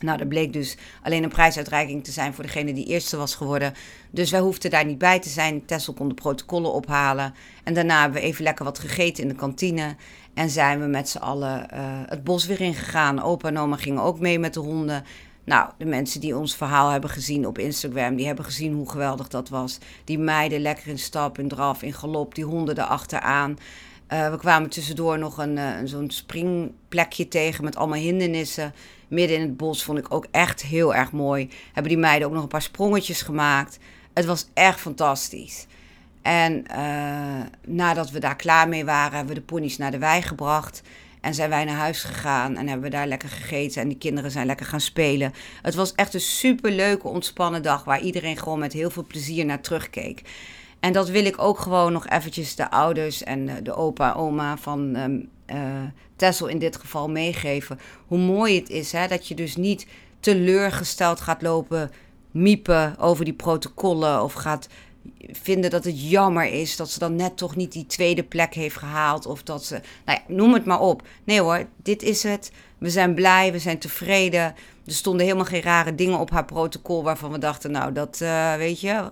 Nou, 0.00 0.18
dat 0.18 0.28
bleek 0.28 0.52
dus 0.52 0.76
alleen 1.02 1.22
een 1.22 1.28
prijsuitreiking 1.28 2.04
te 2.04 2.10
zijn 2.10 2.34
voor 2.34 2.44
degene 2.44 2.72
die 2.72 2.86
eerste 2.86 3.16
was 3.16 3.34
geworden. 3.34 3.74
Dus 4.10 4.30
wij 4.30 4.40
hoefden 4.40 4.70
daar 4.70 4.84
niet 4.84 4.98
bij 4.98 5.18
te 5.18 5.28
zijn. 5.28 5.64
Tessel 5.64 5.92
kon 5.92 6.08
de 6.08 6.14
protocollen 6.14 6.72
ophalen. 6.72 7.34
En 7.64 7.74
daarna 7.74 8.00
hebben 8.00 8.20
we 8.20 8.26
even 8.26 8.44
lekker 8.44 8.64
wat 8.64 8.78
gegeten 8.78 9.22
in 9.22 9.28
de 9.28 9.34
kantine. 9.34 9.96
En 10.34 10.50
zijn 10.50 10.80
we 10.80 10.86
met 10.86 11.08
z'n 11.08 11.18
allen 11.18 11.68
uh, 11.74 11.80
het 12.06 12.24
bos 12.24 12.46
weer 12.46 12.60
ingegaan. 12.60 13.22
Opa 13.22 13.48
en 13.48 13.58
oma 13.58 13.76
gingen 13.76 14.02
ook 14.02 14.20
mee 14.20 14.38
met 14.38 14.54
de 14.54 14.60
honden. 14.60 15.04
Nou, 15.44 15.70
de 15.78 15.84
mensen 15.84 16.20
die 16.20 16.36
ons 16.36 16.56
verhaal 16.56 16.90
hebben 16.90 17.10
gezien 17.10 17.46
op 17.46 17.58
Instagram, 17.58 18.16
die 18.16 18.26
hebben 18.26 18.44
gezien 18.44 18.74
hoe 18.74 18.90
geweldig 18.90 19.28
dat 19.28 19.48
was. 19.48 19.78
Die 20.04 20.18
meiden 20.18 20.60
lekker 20.60 20.86
in 20.86 20.98
stap, 20.98 21.38
in 21.38 21.48
draf, 21.48 21.82
in 21.82 21.92
galop, 21.92 22.34
die 22.34 22.44
honden 22.44 22.78
erachteraan. 22.78 23.58
Uh, 24.12 24.30
we 24.30 24.36
kwamen 24.36 24.70
tussendoor 24.70 25.18
nog 25.18 25.38
een, 25.38 25.56
uh, 25.56 25.68
zo'n 25.84 26.10
springplekje 26.10 27.28
tegen 27.28 27.64
met 27.64 27.76
allemaal 27.76 27.98
hindernissen 27.98 28.74
midden 29.14 29.36
in 29.36 29.42
het 29.42 29.56
bos. 29.56 29.84
Vond 29.84 29.98
ik 29.98 30.14
ook 30.14 30.26
echt 30.30 30.62
heel 30.62 30.94
erg 30.94 31.12
mooi. 31.12 31.50
Hebben 31.72 31.92
die 31.92 32.00
meiden 32.00 32.28
ook 32.28 32.34
nog 32.34 32.42
een 32.42 32.48
paar 32.48 32.62
sprongetjes 32.62 33.22
gemaakt. 33.22 33.78
Het 34.12 34.24
was 34.24 34.48
echt 34.54 34.80
fantastisch. 34.80 35.66
En 36.22 36.64
uh, 36.70 37.40
nadat 37.66 38.10
we 38.10 38.18
daar 38.18 38.36
klaar 38.36 38.68
mee 38.68 38.84
waren, 38.84 39.16
hebben 39.16 39.34
we 39.34 39.40
de 39.40 39.46
ponies 39.46 39.76
naar 39.76 39.90
de 39.90 39.98
wei 39.98 40.22
gebracht. 40.22 40.82
En 41.20 41.34
zijn 41.34 41.50
wij 41.50 41.64
naar 41.64 41.76
huis 41.76 42.02
gegaan 42.02 42.56
en 42.56 42.66
hebben 42.66 42.90
we 42.90 42.96
daar 42.96 43.06
lekker 43.06 43.28
gegeten. 43.28 43.82
En 43.82 43.88
die 43.88 43.98
kinderen 43.98 44.30
zijn 44.30 44.46
lekker 44.46 44.66
gaan 44.66 44.80
spelen. 44.80 45.32
Het 45.62 45.74
was 45.74 45.94
echt 45.94 46.14
een 46.14 46.20
super 46.20 46.70
leuke, 46.70 47.08
ontspannen 47.08 47.62
dag. 47.62 47.84
Waar 47.84 48.00
iedereen 48.00 48.38
gewoon 48.38 48.58
met 48.58 48.72
heel 48.72 48.90
veel 48.90 49.04
plezier 49.06 49.44
naar 49.44 49.60
terugkeek. 49.60 50.22
En 50.80 50.92
dat 50.92 51.08
wil 51.08 51.24
ik 51.24 51.42
ook 51.42 51.58
gewoon 51.58 51.92
nog 51.92 52.08
eventjes 52.08 52.54
de 52.54 52.70
ouders 52.70 53.22
en 53.22 53.62
de 53.62 53.74
opa 53.74 54.12
oma 54.12 54.56
van 54.56 54.96
um, 54.96 55.28
uh, 55.46 55.56
Tessel 56.16 56.46
in 56.46 56.58
dit 56.58 56.76
geval 56.76 57.08
meegeven. 57.08 57.78
Hoe 58.06 58.18
mooi 58.18 58.58
het 58.58 58.70
is 58.70 58.92
hè, 58.92 59.06
dat 59.06 59.28
je 59.28 59.34
dus 59.34 59.56
niet 59.56 59.86
teleurgesteld 60.20 61.20
gaat 61.20 61.42
lopen 61.42 61.90
miepen 62.30 62.98
over 62.98 63.24
die 63.24 63.34
protocollen 63.34 64.22
of 64.22 64.32
gaat 64.32 64.68
vinden 65.32 65.70
dat 65.70 65.84
het 65.84 66.10
jammer 66.10 66.46
is 66.46 66.76
dat 66.76 66.90
ze 66.90 66.98
dan 66.98 67.16
net 67.16 67.36
toch 67.36 67.56
niet 67.56 67.72
die 67.72 67.86
tweede 67.86 68.22
plek 68.22 68.54
heeft 68.54 68.76
gehaald. 68.76 69.26
Of 69.26 69.42
dat 69.42 69.64
ze, 69.64 69.80
nou 70.04 70.18
ja, 70.18 70.34
noem 70.34 70.54
het 70.54 70.64
maar 70.64 70.80
op. 70.80 71.02
Nee 71.24 71.40
hoor, 71.40 71.66
dit 71.82 72.02
is 72.02 72.22
het. 72.22 72.50
We 72.78 72.90
zijn 72.90 73.14
blij, 73.14 73.52
we 73.52 73.58
zijn 73.58 73.78
tevreden. 73.78 74.40
Er 74.86 74.92
stonden 74.92 75.22
helemaal 75.22 75.46
geen 75.46 75.62
rare 75.62 75.94
dingen 75.94 76.18
op 76.18 76.30
haar 76.30 76.44
protocol 76.44 77.02
waarvan 77.02 77.32
we 77.32 77.38
dachten, 77.38 77.70
nou 77.70 77.92
dat 77.92 78.20
uh, 78.22 78.54
weet 78.54 78.80
je, 78.80 79.08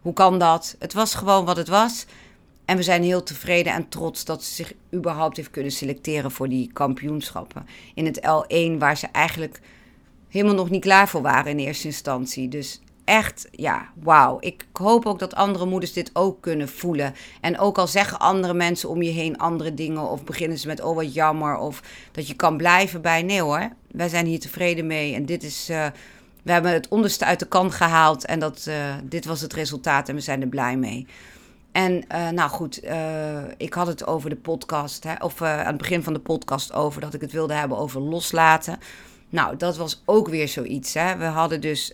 hoe 0.00 0.12
kan 0.12 0.38
dat? 0.38 0.76
Het 0.78 0.92
was 0.92 1.14
gewoon 1.14 1.44
wat 1.44 1.56
het 1.56 1.68
was. 1.68 2.06
En 2.66 2.76
we 2.76 2.82
zijn 2.82 3.02
heel 3.02 3.22
tevreden 3.22 3.72
en 3.72 3.88
trots 3.88 4.24
dat 4.24 4.44
ze 4.44 4.54
zich 4.54 4.72
überhaupt 4.94 5.36
heeft 5.36 5.50
kunnen 5.50 5.72
selecteren 5.72 6.30
voor 6.30 6.48
die 6.48 6.70
kampioenschappen. 6.72 7.66
In 7.94 8.06
het 8.06 8.20
L1, 8.20 8.78
waar 8.78 8.96
ze 8.96 9.06
eigenlijk 9.06 9.60
helemaal 10.28 10.54
nog 10.54 10.70
niet 10.70 10.80
klaar 10.80 11.08
voor 11.08 11.22
waren 11.22 11.50
in 11.50 11.58
eerste 11.58 11.86
instantie. 11.86 12.48
Dus 12.48 12.80
echt, 13.04 13.48
ja, 13.50 13.88
wauw. 14.02 14.36
Ik 14.40 14.66
hoop 14.72 15.06
ook 15.06 15.18
dat 15.18 15.34
andere 15.34 15.66
moeders 15.66 15.92
dit 15.92 16.10
ook 16.12 16.40
kunnen 16.40 16.68
voelen. 16.68 17.14
En 17.40 17.58
ook 17.58 17.78
al 17.78 17.86
zeggen 17.86 18.18
andere 18.18 18.54
mensen 18.54 18.88
om 18.88 19.02
je 19.02 19.10
heen 19.10 19.38
andere 19.38 19.74
dingen, 19.74 20.10
of 20.10 20.24
beginnen 20.24 20.58
ze 20.58 20.66
met, 20.66 20.82
oh 20.82 20.94
wat 20.94 21.14
jammer, 21.14 21.56
of 21.56 21.82
dat 22.12 22.28
je 22.28 22.34
kan 22.34 22.56
blijven 22.56 23.00
bij, 23.00 23.22
nee 23.22 23.40
hoor, 23.40 23.68
wij 23.90 24.08
zijn 24.08 24.26
hier 24.26 24.40
tevreden 24.40 24.86
mee. 24.86 25.14
En 25.14 25.26
dit 25.26 25.42
is, 25.42 25.70
uh, 25.70 25.86
we 26.42 26.52
hebben 26.52 26.72
het 26.72 26.88
onderste 26.88 27.24
uit 27.24 27.38
de 27.38 27.48
kant 27.48 27.74
gehaald 27.74 28.24
en 28.24 28.38
dat, 28.38 28.66
uh, 28.68 28.94
dit 29.04 29.24
was 29.24 29.40
het 29.40 29.52
resultaat 29.52 30.08
en 30.08 30.14
we 30.14 30.20
zijn 30.20 30.40
er 30.40 30.48
blij 30.48 30.76
mee. 30.76 31.06
En 31.76 32.04
uh, 32.14 32.28
nou 32.28 32.50
goed, 32.50 32.82
ik 33.56 33.74
had 33.74 33.86
het 33.86 34.06
over 34.06 34.30
de 34.30 34.36
podcast, 34.36 35.04
hè, 35.04 35.14
of 35.20 35.42
aan 35.42 35.66
het 35.66 35.76
begin 35.76 36.02
van 36.02 36.12
de 36.12 36.18
podcast 36.18 36.72
over 36.72 37.00
dat 37.00 37.14
ik 37.14 37.20
het 37.20 37.32
wilde 37.32 37.54
hebben 37.54 37.78
over 37.78 38.00
loslaten. 38.00 38.78
Nou, 39.28 39.56
dat 39.56 39.76
was 39.76 40.02
ook 40.04 40.28
weer 40.28 40.48
zoiets. 40.48 40.94
Hè. 40.94 41.16
We 41.16 41.24
hadden 41.24 41.60
dus 41.60 41.92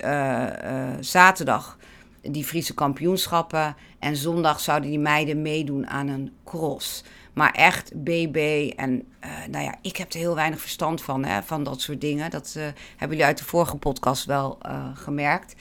zaterdag 0.99 1.77
die 2.21 2.43
Friese 2.43 2.73
kampioenschappen. 2.73 3.75
En 3.99 4.15
zondag 4.15 4.59
zouden 4.59 4.89
die 4.89 4.99
meiden 4.99 5.41
meedoen 5.41 5.87
aan 5.87 6.07
een 6.07 6.31
cross. 6.43 7.03
Maar 7.33 7.51
echt 7.51 7.91
BB. 8.03 8.71
En 8.75 9.07
nou 9.49 9.63
ja, 9.63 9.75
ik 9.81 9.97
heb 9.97 10.13
er 10.13 10.19
heel 10.19 10.35
weinig 10.35 10.59
verstand 10.61 11.01
van, 11.01 11.25
hè, 11.25 11.41
van 11.41 11.63
dat 11.63 11.81
soort 11.81 12.01
dingen. 12.01 12.29
Dat 12.29 12.53
hebben 12.53 13.09
jullie 13.09 13.25
uit 13.25 13.37
de 13.37 13.45
vorige 13.45 13.77
podcast 13.77 14.25
wel 14.25 14.57
gemerkt. 14.93 15.55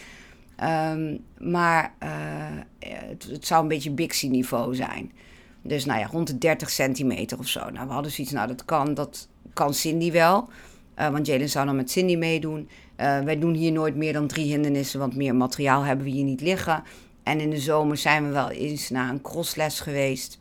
Um, 0.62 1.25
maar 1.38 1.95
het, 2.78 3.25
het, 3.31 3.47
zou 3.47 3.62
een 3.62 3.69
beetje 3.69 3.90
Bixie-niveau 3.90 4.75
zijn. 4.75 5.12
Dus 5.62 5.85
nou 5.85 6.00
ja, 6.00 6.07
rond 6.07 6.26
de 6.26 6.38
30 6.38 6.71
centimeter 6.71 7.38
of 7.38 7.49
zo. 7.49 7.71
Nou, 7.71 7.87
we 7.87 7.92
hadden 7.92 8.12
zoiets, 8.12 8.33
nou 8.33 8.49
dat 8.49 8.64
kan, 8.64 8.95
dat 8.95 9.28
kan 9.52 9.75
Cindy 9.75 10.12
wel. 10.12 10.49
Uh, 10.99 11.09
want 11.09 11.26
Jalen 11.26 11.49
zou 11.49 11.66
dan 11.66 11.76
met 11.76 11.90
Cindy 11.90 12.16
meedoen. 12.16 12.69
Wij 12.97 13.38
doen 13.38 13.54
hier 13.54 13.73
nooit 13.73 13.97
meer 13.97 14.12
dan 14.12 14.26
drie 14.26 14.47
hindernissen, 14.47 15.00
want 15.00 15.16
meer 15.16 15.35
materiaal 15.35 15.83
hebben 15.83 16.04
we 16.04 16.11
hier 16.11 16.25
niet 16.25 16.40
liggen. 16.40 16.83
En 17.23 17.40
in 17.40 17.50
de 17.50 17.59
zomer 17.59 17.97
zijn 17.97 18.26
we 18.26 18.33
wel 18.33 18.50
eens 18.50 18.90
naar 18.90 19.11
een 19.11 19.21
crossles 19.21 19.81
geweest 19.81 20.38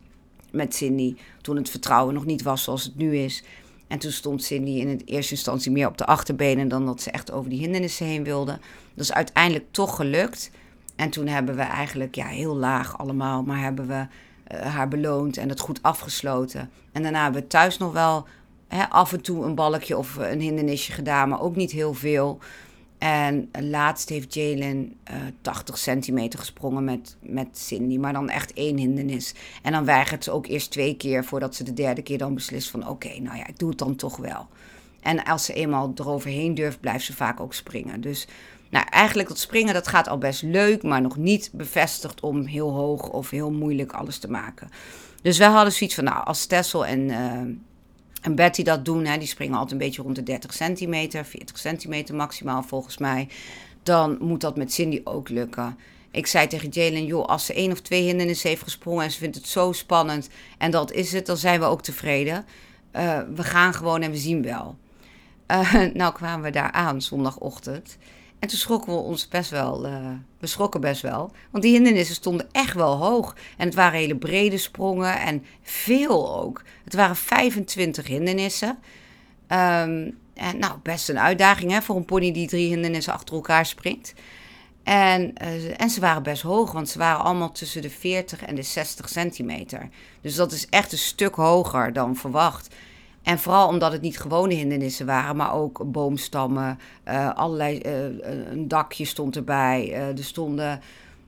met 0.50 0.74
Cindy. 0.74 1.16
Toen 1.40 1.56
het 1.56 1.70
vertrouwen 1.70 2.14
nog 2.14 2.24
niet 2.24 2.42
was 2.42 2.62
zoals 2.62 2.84
het 2.84 2.96
nu 2.96 3.16
is. 3.16 3.44
En 3.92 3.98
toen 3.98 4.12
stond 4.12 4.42
Cindy 4.42 4.70
in 4.70 4.88
het 4.88 5.02
eerste 5.06 5.34
instantie 5.34 5.72
meer 5.72 5.86
op 5.86 5.98
de 5.98 6.06
achterbenen 6.06 6.68
dan 6.68 6.86
dat 6.86 7.02
ze 7.02 7.10
echt 7.10 7.32
over 7.32 7.50
die 7.50 7.58
hindernissen 7.58 8.06
heen 8.06 8.24
wilde. 8.24 8.58
Dat 8.94 9.04
is 9.04 9.12
uiteindelijk 9.12 9.64
toch 9.70 9.96
gelukt. 9.96 10.50
En 10.96 11.10
toen 11.10 11.26
hebben 11.26 11.56
we 11.56 11.62
eigenlijk, 11.62 12.14
ja, 12.14 12.26
heel 12.26 12.56
laag 12.56 12.98
allemaal, 12.98 13.42
maar 13.42 13.60
hebben 13.60 13.86
we 13.86 14.06
uh, 14.54 14.60
haar 14.60 14.88
beloond 14.88 15.36
en 15.36 15.48
het 15.48 15.60
goed 15.60 15.82
afgesloten. 15.82 16.70
En 16.92 17.02
daarna 17.02 17.22
hebben 17.22 17.42
we 17.42 17.46
thuis 17.46 17.78
nog 17.78 17.92
wel 17.92 18.26
af 18.88 19.12
en 19.12 19.20
toe 19.20 19.44
een 19.44 19.54
balkje 19.54 19.96
of 19.96 20.16
een 20.16 20.40
hindernisje 20.40 20.92
gedaan, 20.92 21.28
maar 21.28 21.40
ook 21.40 21.56
niet 21.56 21.70
heel 21.70 21.94
veel. 21.94 22.38
En 23.02 23.48
laatst 23.60 24.08
heeft 24.08 24.34
Jalen 24.34 24.94
uh, 25.10 25.16
80 25.40 25.78
centimeter 25.78 26.38
gesprongen 26.38 26.84
met, 26.84 27.16
met 27.20 27.58
Cindy, 27.58 27.98
maar 27.98 28.12
dan 28.12 28.28
echt 28.28 28.52
één 28.52 28.76
hindernis. 28.76 29.34
En 29.62 29.72
dan 29.72 29.84
weigert 29.84 30.24
ze 30.24 30.30
ook 30.30 30.46
eerst 30.46 30.70
twee 30.70 30.96
keer 30.96 31.24
voordat 31.24 31.54
ze 31.54 31.64
de 31.64 31.72
derde 31.72 32.02
keer 32.02 32.18
dan 32.18 32.34
beslist 32.34 32.70
van 32.70 32.88
oké, 32.88 33.20
nou 33.20 33.36
ja, 33.36 33.46
ik 33.46 33.58
doe 33.58 33.68
het 33.68 33.78
dan 33.78 33.96
toch 33.96 34.16
wel. 34.16 34.48
En 35.00 35.24
als 35.24 35.44
ze 35.44 35.52
eenmaal 35.52 35.92
eroverheen 35.94 36.54
durft, 36.54 36.80
blijft 36.80 37.04
ze 37.04 37.12
vaak 37.12 37.40
ook 37.40 37.54
springen. 37.54 38.00
Dus 38.00 38.26
nou, 38.70 38.86
eigenlijk 38.90 39.28
dat 39.28 39.38
springen, 39.38 39.74
dat 39.74 39.88
gaat 39.88 40.08
al 40.08 40.18
best 40.18 40.42
leuk, 40.42 40.82
maar 40.82 41.00
nog 41.00 41.16
niet 41.16 41.50
bevestigd 41.52 42.20
om 42.20 42.44
heel 42.44 42.70
hoog 42.70 43.08
of 43.08 43.30
heel 43.30 43.50
moeilijk 43.50 43.92
alles 43.92 44.18
te 44.18 44.30
maken. 44.30 44.68
Dus 45.22 45.38
wij 45.38 45.48
hadden 45.48 45.72
zoiets 45.72 45.94
van, 45.94 46.04
nou, 46.04 46.24
als 46.24 46.46
Tessel 46.46 46.86
en... 46.86 47.00
Uh, 47.08 47.40
en 48.22 48.34
Betty 48.34 48.62
dat 48.62 48.84
doen, 48.84 49.04
hè, 49.04 49.18
die 49.18 49.28
springen 49.28 49.54
altijd 49.54 49.72
een 49.72 49.86
beetje 49.86 50.02
rond 50.02 50.16
de 50.16 50.22
30 50.22 50.54
centimeter, 50.54 51.24
40 51.24 51.58
centimeter 51.58 52.14
maximaal 52.14 52.62
volgens 52.62 52.98
mij. 52.98 53.28
Dan 53.82 54.16
moet 54.20 54.40
dat 54.40 54.56
met 54.56 54.72
Cindy 54.72 55.00
ook 55.04 55.28
lukken. 55.28 55.76
Ik 56.10 56.26
zei 56.26 56.46
tegen 56.46 56.68
Jalen, 56.68 57.04
joh, 57.04 57.26
als 57.26 57.46
ze 57.46 57.54
één 57.54 57.72
of 57.72 57.80
twee 57.80 58.02
hindernissen 58.02 58.48
heeft 58.48 58.62
gesprongen 58.62 59.04
en 59.04 59.10
ze 59.10 59.18
vindt 59.18 59.36
het 59.36 59.46
zo 59.46 59.72
spannend 59.72 60.28
en 60.58 60.70
dat 60.70 60.92
is 60.92 61.12
het, 61.12 61.26
dan 61.26 61.36
zijn 61.36 61.60
we 61.60 61.66
ook 61.66 61.82
tevreden. 61.82 62.44
Uh, 62.96 63.20
we 63.34 63.42
gaan 63.42 63.74
gewoon 63.74 64.02
en 64.02 64.10
we 64.10 64.16
zien 64.16 64.42
wel. 64.42 64.76
Uh, 65.48 65.74
nou 65.94 66.12
kwamen 66.12 66.44
we 66.44 66.50
daar 66.50 66.72
aan 66.72 67.02
zondagochtend. 67.02 67.96
En 68.42 68.48
toen 68.48 68.58
schrokken 68.58 68.92
we 68.92 68.98
ons 68.98 69.28
best 69.28 69.50
wel, 69.50 69.86
uh, 69.86 70.10
we 70.38 70.46
schrokken 70.46 70.80
best 70.80 71.02
wel. 71.02 71.30
Want 71.50 71.64
die 71.64 71.72
hindernissen 71.72 72.14
stonden 72.14 72.48
echt 72.52 72.74
wel 72.74 72.96
hoog. 72.96 73.36
En 73.56 73.66
het 73.66 73.74
waren 73.74 73.98
hele 73.98 74.16
brede 74.16 74.58
sprongen 74.58 75.20
en 75.20 75.44
veel 75.62 76.40
ook. 76.40 76.62
Het 76.84 76.94
waren 76.94 77.16
25 77.16 78.06
hindernissen. 78.06 78.68
Um, 78.68 80.18
en 80.34 80.58
nou, 80.58 80.78
best 80.82 81.08
een 81.08 81.18
uitdaging 81.18 81.70
hè, 81.70 81.82
voor 81.82 81.96
een 81.96 82.04
pony 82.04 82.32
die 82.32 82.48
drie 82.48 82.68
hindernissen 82.68 83.12
achter 83.12 83.34
elkaar 83.34 83.66
springt. 83.66 84.14
En, 84.82 85.32
uh, 85.42 85.80
en 85.80 85.90
ze 85.90 86.00
waren 86.00 86.22
best 86.22 86.42
hoog, 86.42 86.72
want 86.72 86.88
ze 86.88 86.98
waren 86.98 87.24
allemaal 87.24 87.52
tussen 87.52 87.82
de 87.82 87.90
40 87.90 88.42
en 88.42 88.54
de 88.54 88.62
60 88.62 89.08
centimeter. 89.08 89.88
Dus 90.20 90.34
dat 90.34 90.52
is 90.52 90.66
echt 90.68 90.92
een 90.92 90.98
stuk 90.98 91.34
hoger 91.34 91.92
dan 91.92 92.16
verwacht. 92.16 92.74
En 93.22 93.38
vooral 93.38 93.68
omdat 93.68 93.92
het 93.92 94.00
niet 94.00 94.20
gewone 94.20 94.54
hindernissen 94.54 95.06
waren, 95.06 95.36
maar 95.36 95.54
ook 95.54 95.82
boomstammen, 95.92 96.78
uh, 97.08 97.34
allerlei, 97.34 97.80
uh, 97.86 98.50
een 98.50 98.68
dakje 98.68 99.04
stond 99.04 99.36
erbij. 99.36 99.92
Er 99.92 100.24
stonden 100.24 100.80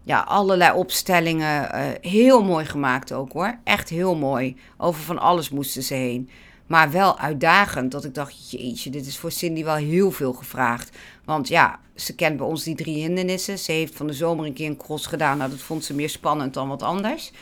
ja, 0.02 0.20
allerlei 0.20 0.76
opstellingen. 0.76 1.68
heel 2.00 2.42
mooi 2.42 2.64
gemaakt 2.64 3.12
ook 3.12 3.32
hoor. 3.32 3.58
Echt 3.64 3.88
heel 3.88 4.16
mooi. 4.16 4.56
Over 4.76 5.02
van 5.02 5.18
alles 5.18 5.50
moesten 5.50 5.82
ze 5.82 5.94
heen. 5.94 6.28
Maar 6.66 6.90
wel 6.90 7.18
uitdagend 7.18 7.90
dat 7.90 8.04
ik 8.04 8.14
dacht, 8.14 8.50
jeetje, 8.50 8.90
dit 8.90 9.06
is 9.06 9.18
voor 9.18 9.32
Cindy 9.32 9.64
wel 9.64 9.74
heel 9.74 10.10
veel 10.10 10.32
gevraagd. 10.32 10.96
Want 11.24 11.48
ja, 11.48 11.78
ze 11.94 12.14
kent 12.14 12.36
bij 12.36 12.46
ons 12.46 12.62
die 12.62 12.74
drie 12.74 12.96
hindernissen. 12.96 13.58
Ze 13.58 13.72
heeft 13.72 13.94
van 13.94 14.06
de 14.06 14.12
zomer 14.12 14.46
een 14.46 14.52
keer 14.52 14.68
een 14.68 14.76
cross 14.76 15.06
gedaan. 15.06 15.38
Nou, 15.38 15.50
dat 15.50 15.58
vond 15.58 15.84
ze 15.84 15.94
meer 15.94 16.08
spannend 16.08 16.54
dan 16.54 16.68
wat 16.68 16.82
anders. 16.82 17.32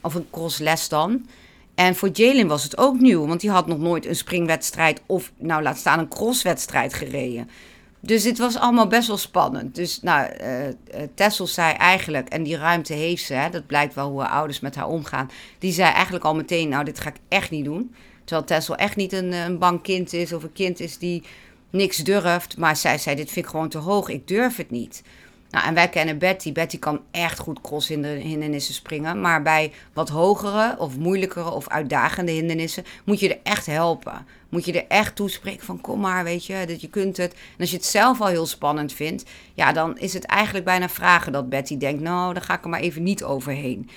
Of 0.00 0.14
een 0.14 0.26
crossles 0.30 0.88
dan. 0.88 1.26
En 1.74 1.96
voor 1.96 2.08
Jalen 2.12 2.46
was 2.46 2.62
het 2.62 2.78
ook 2.78 3.00
nieuw, 3.00 3.26
want 3.26 3.40
die 3.40 3.50
had 3.50 3.66
nog 3.66 3.78
nooit 3.78 4.06
een 4.06 4.16
springwedstrijd 4.16 5.00
of, 5.06 5.32
nou 5.38 5.62
laat 5.62 5.78
staan, 5.78 5.98
een 5.98 6.08
crosswedstrijd 6.08 6.94
gereden. 6.94 7.48
Dus 8.00 8.22
dit 8.22 8.38
was 8.38 8.56
allemaal 8.56 8.86
best 8.86 9.08
wel 9.08 9.16
spannend. 9.16 9.74
Dus 9.74 10.02
nou, 10.02 10.30
uh, 10.42 11.02
Tessel 11.14 11.46
zei 11.46 11.74
eigenlijk, 11.74 12.28
en 12.28 12.42
die 12.42 12.56
ruimte 12.56 12.92
heeft 12.92 13.24
ze, 13.24 13.34
hè, 13.34 13.50
dat 13.50 13.66
blijkt 13.66 13.94
wel 13.94 14.10
hoe 14.10 14.20
haar 14.20 14.30
ouders 14.30 14.60
met 14.60 14.74
haar 14.74 14.88
omgaan. 14.88 15.30
Die 15.58 15.72
zei 15.72 15.92
eigenlijk 15.92 16.24
al 16.24 16.34
meteen, 16.34 16.68
nou 16.68 16.84
dit 16.84 17.00
ga 17.00 17.08
ik 17.08 17.16
echt 17.28 17.50
niet 17.50 17.64
doen. 17.64 17.94
Terwijl 18.24 18.46
Tessel 18.46 18.76
echt 18.76 18.96
niet 18.96 19.12
een, 19.12 19.32
een 19.32 19.58
bang 19.58 19.82
kind 19.82 20.12
is 20.12 20.32
of 20.32 20.42
een 20.42 20.52
kind 20.52 20.80
is 20.80 20.98
die 20.98 21.22
niks 21.70 21.96
durft. 21.96 22.56
Maar 22.56 22.76
zij 22.76 22.98
zei, 22.98 23.16
dit 23.16 23.30
vind 23.30 23.44
ik 23.44 23.50
gewoon 23.50 23.68
te 23.68 23.78
hoog, 23.78 24.08
ik 24.08 24.28
durf 24.28 24.56
het 24.56 24.70
niet. 24.70 25.02
Nou, 25.54 25.66
en 25.66 25.74
wij 25.74 25.88
kennen 25.88 26.18
Betty. 26.18 26.52
Betty 26.52 26.78
kan 26.78 27.00
echt 27.10 27.38
goed 27.38 27.60
cross 27.60 27.88
hindernissen 27.88 28.74
springen. 28.74 29.20
Maar 29.20 29.42
bij 29.42 29.72
wat 29.92 30.08
hogere 30.08 30.74
of 30.78 30.96
moeilijkere 30.96 31.50
of 31.50 31.68
uitdagende 31.68 32.32
hindernissen 32.32 32.84
moet 33.04 33.20
je 33.20 33.28
er 33.28 33.40
echt 33.42 33.66
helpen. 33.66 34.26
Moet 34.48 34.64
je 34.64 34.72
er 34.72 34.88
echt 34.88 35.16
toespreken 35.16 35.66
van 35.66 35.80
kom 35.80 36.00
maar, 36.00 36.24
weet 36.24 36.46
je, 36.46 36.64
dat 36.66 36.80
je 36.80 36.88
kunt 36.88 37.16
het. 37.16 37.32
En 37.32 37.58
als 37.58 37.70
je 37.70 37.76
het 37.76 37.84
zelf 37.84 38.20
al 38.20 38.26
heel 38.26 38.46
spannend 38.46 38.92
vindt, 38.92 39.24
ja, 39.54 39.72
dan 39.72 39.98
is 39.98 40.12
het 40.12 40.24
eigenlijk 40.24 40.64
bijna 40.64 40.88
vragen 40.88 41.32
dat 41.32 41.48
Betty 41.48 41.78
denkt, 41.78 42.02
nou, 42.02 42.34
dan 42.34 42.42
ga 42.42 42.54
ik 42.54 42.64
er 42.64 42.68
maar 42.68 42.80
even 42.80 43.02
niet 43.02 43.24
overheen. 43.24 43.90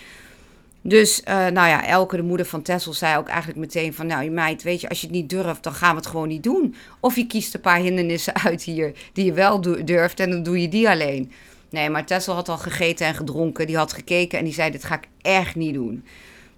Dus, 0.82 1.22
uh, 1.28 1.36
nou 1.36 1.68
ja, 1.68 1.88
Elke, 1.88 2.16
de 2.16 2.24
moeder 2.24 2.46
van 2.46 2.62
Tessel, 2.62 2.94
zei 2.94 3.18
ook 3.18 3.28
eigenlijk 3.28 3.60
meteen 3.60 3.94
van... 3.94 4.08
nou, 4.08 4.24
je 4.24 4.32
meid, 4.32 4.64
weet 4.64 4.82
je, 4.82 4.90
als 4.90 5.02
je 5.02 5.08
het 5.08 5.16
niet 5.16 5.30
durft, 5.30 5.64
dan 5.64 5.74
gaan 5.74 5.90
we 5.90 5.96
het 5.96 6.08
gewoon 6.08 6.28
niet 6.28 6.44
doen. 6.44 6.76
Of 7.00 7.16
je 7.16 7.28
kiest 7.28 7.54
een 7.54 7.62
paar 7.62 7.80
hindernissen 7.80 8.36
uit 8.46 8.64
hier 8.64 8.94
die 9.14 9.26
je 9.26 9.34
wel 9.34 9.62
durft 9.86 10.20
en 10.20 10.30
dan 10.30 10.44
doe 10.44 10.62
je 10.62 10.70
die 10.70 10.90
alleen. 10.90 11.32
Nee, 11.70 11.90
maar 11.90 12.06
Tessel 12.06 12.34
had 12.34 12.50
al 12.50 12.58
gegeten 12.58 13.08
en 13.08 13.16
gedronken. 13.16 13.68
Die 13.68 13.78
had 13.78 13.94
gekeken 13.94 14.40
en 14.40 14.46
die 14.46 14.54
zei, 14.54 14.72
dit 14.72 14.84
ga 14.84 14.96
ik 14.96 15.08
echt 15.22 15.56
niet 15.56 15.74
doen. 15.74 16.04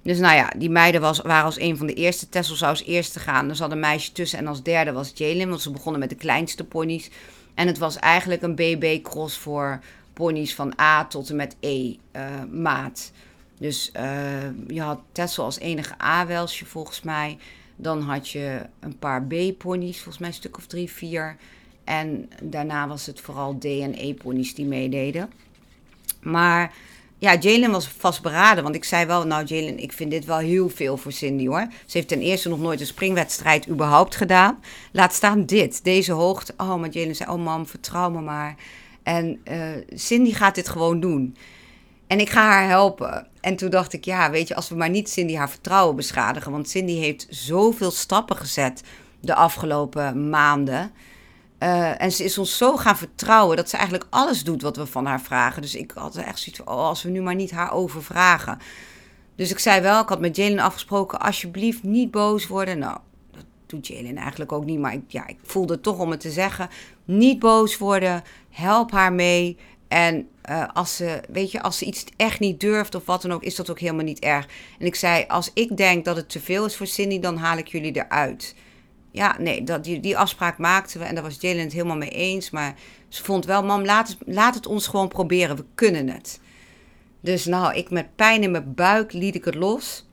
Dus 0.02 0.20
nou 0.20 0.36
ja, 0.36 0.54
die 0.58 0.70
meiden 0.70 1.02
was, 1.02 1.20
waren 1.22 1.46
als 1.46 1.60
een 1.60 1.78
van 1.78 1.88
de 1.88 1.94
eerste. 1.94 2.30
Tessel 2.30 2.56
zou 2.56 2.72
als 2.72 2.84
eerste 2.84 3.20
gaan. 3.20 3.50
Er 3.50 3.56
zat 3.56 3.72
een 3.72 3.80
meisje 3.80 4.12
tussen 4.12 4.40
en 4.40 4.48
als 4.48 4.64
derde 4.64 4.92
was 4.92 5.12
Jalen. 5.16 5.50
Want 5.50 5.62
ze 5.62 5.72
begonnen 5.72 6.00
met 6.00 6.10
de 6.10 6.16
kleinste 6.16 6.64
ponies. 6.64 7.10
En 7.54 7.68
het 7.68 7.78
was 7.78 7.96
eigenlijk 7.96 8.42
een 8.42 8.56
BB-cross 8.56 9.38
voor 9.38 9.80
ponies 10.14 10.56
van 10.56 10.74
A 10.82 11.06
tot 11.06 11.30
en 11.30 11.36
met 11.36 11.56
E 11.60 11.96
uh, 12.16 12.22
maat. 12.52 13.12
Dus 13.60 13.92
uh, 13.96 14.04
je 14.68 14.82
had 14.82 15.00
Tessel 15.12 15.44
als 15.44 15.60
enige 15.60 16.02
A-welsje 16.02 16.66
volgens 16.66 17.02
mij. 17.02 17.38
Dan 17.76 18.02
had 18.02 18.30
je 18.30 18.62
een 18.80 18.98
paar 18.98 19.24
B-ponies, 19.24 19.96
volgens 19.96 20.18
mij 20.18 20.28
een 20.28 20.34
stuk 20.34 20.58
of 20.58 20.66
drie, 20.66 20.92
vier. 20.92 21.38
En 21.84 22.30
daarna 22.44 22.88
was 22.88 23.06
het 23.06 23.22
vooral 23.22 23.58
D 23.58 23.66
en 23.66 23.94
E-ponies 23.94 24.56
die 24.56 24.66
meededen. 24.66 25.32
Maar 26.22 26.74
ja, 27.18 27.36
Jalen 27.36 27.72
was 27.72 27.88
vastberaden. 27.88 28.64
Want 28.64 28.76
ik 28.76 28.84
zei 28.84 29.06
wel, 29.06 29.28
nou 29.28 29.46
Jalen, 29.46 29.80
ik 29.80 29.92
vind 29.92 30.12
dit 30.12 30.26
wel 30.26 30.38
heel 30.38 30.70
veel 30.70 30.98
voor 30.98 31.12
Cindy 31.12 31.48
hoor. 31.48 31.68
Ze 31.86 31.98
heeft 31.98 32.08
ten 32.08 32.22
eerste 32.22 32.50
nog 32.50 32.60
nooit 32.60 32.80
een 32.80 32.86
springwedstrijd 32.86 33.70
überhaupt 33.70 34.16
gedaan. 34.16 34.60
Laat 34.92 35.14
staan 35.14 35.46
dit, 35.46 35.84
deze 35.84 36.12
hoogte. 36.12 36.54
Oh, 36.58 36.76
maar 36.76 36.90
Jalen 36.90 37.16
zei, 37.16 37.30
oh 37.30 37.44
mam, 37.44 37.68
vertrouw 37.68 38.10
me 38.10 38.22
maar. 38.22 38.56
En 39.04 39.42
uh, 39.52 39.60
Cindy 39.94 40.34
gaat 40.34 40.56
dit 40.56 40.70
gewoon 40.70 41.00
doen. 41.00 41.36
En 42.08 42.20
ik 42.20 42.30
ga 42.30 42.42
haar 42.42 42.68
helpen. 42.68 43.28
En 43.42 43.56
toen 43.56 43.70
dacht 43.70 43.94
ik, 43.94 44.06
ja, 44.06 44.32
weet 44.32 44.48
je, 44.48 44.56
als 44.56 44.70
we 44.70 44.76
maar 44.76 44.90
niet 44.90 45.10
Cindy 45.10 45.36
haar 45.36 45.50
vertrouwen 45.50 45.96
beschadigen. 45.96 46.52
Want 46.52 46.70
Cindy 46.70 46.94
heeft 46.94 47.28
zoveel 47.30 47.92
stappen 47.92 48.36
gezet 48.36 48.84
de 49.20 49.36
afgelopen 49.36 50.30
maanden. 50.30 50.92
Uh, 51.60 52.02
en 52.02 52.12
ze 52.12 52.24
is 52.24 52.38
ons 52.38 52.58
zo 52.58 52.78
gaan 52.78 52.98
vertrouwen 52.98 53.58
dat 53.58 53.70
ze 53.70 53.78
eigenlijk 53.78 54.08
alles 54.10 54.44
doet 54.44 54.62
wat 54.62 54.78
we 54.78 54.86
van 54.86 55.06
haar 55.06 55.22
vragen. 55.22 55.62
Dus 55.62 55.76
ik 55.76 55.92
had 55.96 56.16
echt 56.16 56.40
zoiets 56.40 56.62
van, 56.64 56.74
oh, 56.74 56.84
als 56.84 57.04
we 57.04 57.10
nu 57.10 57.22
maar 57.22 57.36
niet 57.36 57.52
haar 57.52 57.72
overvragen. 57.72 58.58
Dus 59.36 59.52
ik 59.52 59.60
zei 59.60 59.82
wel, 59.82 60.02
ik 60.02 60.10
had 60.10 60.20
met 60.20 60.36
Jalen 60.36 60.60
afgesproken, 60.60 61.20
alsjeblieft 61.20 61.84
niet 61.84 62.12
boos 62.12 62.48
worden. 62.48 62.80
Nou, 62.80 62.98
dat 63.32 63.46
doet 63.66 63.88
Jalen 63.88 64.18
eigenlijk 64.18 64.52
ook 64.52 64.66
niet, 64.66 64.80
maar 64.80 64.94
ik, 64.94 65.04
ja, 65.08 65.28
ik 65.28 65.38
voelde 65.44 65.82
toch 65.82 66.00
om 66.00 66.12
het 66.12 66.20
te 66.20 66.32
zeggen. 66.32 66.70
Niet 67.06 67.40
boos 67.40 67.78
worden, 67.78 68.24
help 68.50 68.92
haar 68.92 69.14
mee. 69.14 69.58
En 69.90 70.28
uh, 70.50 70.68
als, 70.74 70.96
ze, 70.96 71.22
weet 71.30 71.52
je, 71.52 71.62
als 71.62 71.78
ze 71.78 71.86
iets 71.86 72.06
echt 72.16 72.40
niet 72.40 72.60
durft 72.60 72.96
of 72.96 73.06
wat 73.06 73.22
dan 73.22 73.32
ook, 73.32 73.44
is 73.44 73.56
dat 73.56 73.70
ook 73.70 73.80
helemaal 73.80 74.04
niet 74.04 74.20
erg. 74.20 74.48
En 74.80 74.86
ik 74.86 74.96
zei, 74.96 75.26
als 75.28 75.52
ik 75.54 75.78
denk 75.78 76.06
dat 76.06 76.16
het 76.16 76.30
te 76.30 76.40
veel 76.40 76.66
is 76.66 76.76
voor 76.76 76.88
Cindy, 76.88 77.20
dan 77.20 77.38
haal 77.38 77.58
ik 77.58 77.68
jullie 77.68 77.96
eruit 77.96 78.56
ja, 79.12 79.36
nee, 79.40 79.64
dat, 79.64 79.84
die, 79.84 80.00
die 80.00 80.18
afspraak 80.18 80.58
maakten 80.58 81.00
we 81.00 81.06
en 81.06 81.14
daar 81.16 81.24
was 81.24 81.38
Jalen 81.40 81.64
het 81.64 81.74
helemaal 81.74 81.98
mee 81.98 82.10
eens. 82.10 82.50
Maar 82.50 82.76
ze 83.08 83.24
vond 83.24 83.46
wel, 83.46 83.64
mam, 83.64 83.86
laat 83.86 84.08
het, 84.08 84.18
laat 84.26 84.56
het 84.56 84.66
ons 84.66 84.88
gewoon 84.88 85.08
proberen, 85.08 85.56
we 85.56 85.66
kunnen 85.76 86.10
het. 86.10 86.40
Dus 87.22 87.46
nou, 87.46 87.76
ik 87.76 87.90
met 87.90 88.16
pijn 88.16 88.44
in 88.44 88.52
mijn 88.52 88.74
buik 88.74 89.14
liet 89.14 89.36
ik 89.36 89.46
het 89.46 89.56
los. 89.56 90.08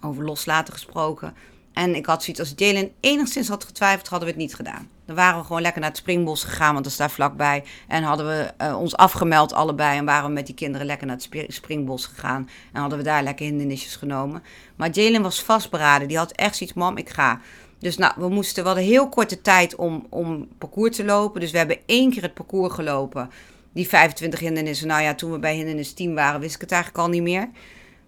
Over 0.00 0.24
loslaten 0.24 0.72
gesproken. 0.72 1.34
En 1.72 1.94
ik 1.94 2.06
had 2.06 2.22
zoiets, 2.22 2.40
als 2.40 2.52
Jalen 2.56 2.92
enigszins 3.00 3.48
had 3.48 3.64
getwijfeld, 3.64 4.08
hadden 4.08 4.28
we 4.28 4.34
het 4.34 4.42
niet 4.42 4.54
gedaan. 4.54 4.88
Dan 5.08 5.16
waren 5.16 5.40
we 5.40 5.46
gewoon 5.46 5.62
lekker 5.62 5.80
naar 5.80 5.90
het 5.90 5.98
springbos 5.98 6.44
gegaan, 6.44 6.72
want 6.72 6.84
dat 6.84 6.92
is 6.92 6.98
daar 6.98 7.10
vlakbij. 7.10 7.64
En 7.86 8.02
hadden 8.02 8.26
we 8.26 8.64
uh, 8.64 8.78
ons 8.80 8.96
afgemeld 8.96 9.52
allebei 9.52 9.98
en 9.98 10.04
waren 10.04 10.26
we 10.26 10.32
met 10.32 10.46
die 10.46 10.54
kinderen 10.54 10.86
lekker 10.86 11.06
naar 11.06 11.16
het 11.16 11.54
springbos 11.54 12.06
gegaan. 12.06 12.48
En 12.72 12.80
hadden 12.80 12.98
we 12.98 13.04
daar 13.04 13.22
lekker 13.22 13.46
hindernisjes 13.46 13.96
genomen. 13.96 14.42
Maar 14.76 14.90
Jalen 14.90 15.22
was 15.22 15.42
vastberaden, 15.42 16.08
die 16.08 16.16
had 16.16 16.32
echt 16.32 16.56
zoiets, 16.56 16.76
mam, 16.76 16.96
ik 16.96 17.08
ga. 17.08 17.40
Dus 17.78 17.96
nou, 17.96 18.12
we 18.16 18.28
moesten 18.28 18.64
wel 18.64 18.76
een 18.76 18.84
heel 18.84 19.08
korte 19.08 19.40
tijd 19.40 19.74
om, 19.74 20.06
om 20.08 20.48
parcours 20.58 20.96
te 20.96 21.04
lopen. 21.04 21.40
Dus 21.40 21.50
we 21.50 21.58
hebben 21.58 21.78
één 21.86 22.10
keer 22.10 22.22
het 22.22 22.34
parcours 22.34 22.74
gelopen. 22.74 23.30
Die 23.72 23.88
25 23.88 24.40
hindernissen. 24.40 24.86
Nou 24.86 25.02
ja, 25.02 25.14
toen 25.14 25.32
we 25.32 25.38
bij 25.38 25.54
hindernis 25.54 25.92
10 25.92 26.14
waren, 26.14 26.40
wist 26.40 26.54
ik 26.54 26.60
het 26.60 26.72
eigenlijk 26.72 27.02
al 27.02 27.10
niet 27.10 27.22
meer. 27.22 27.48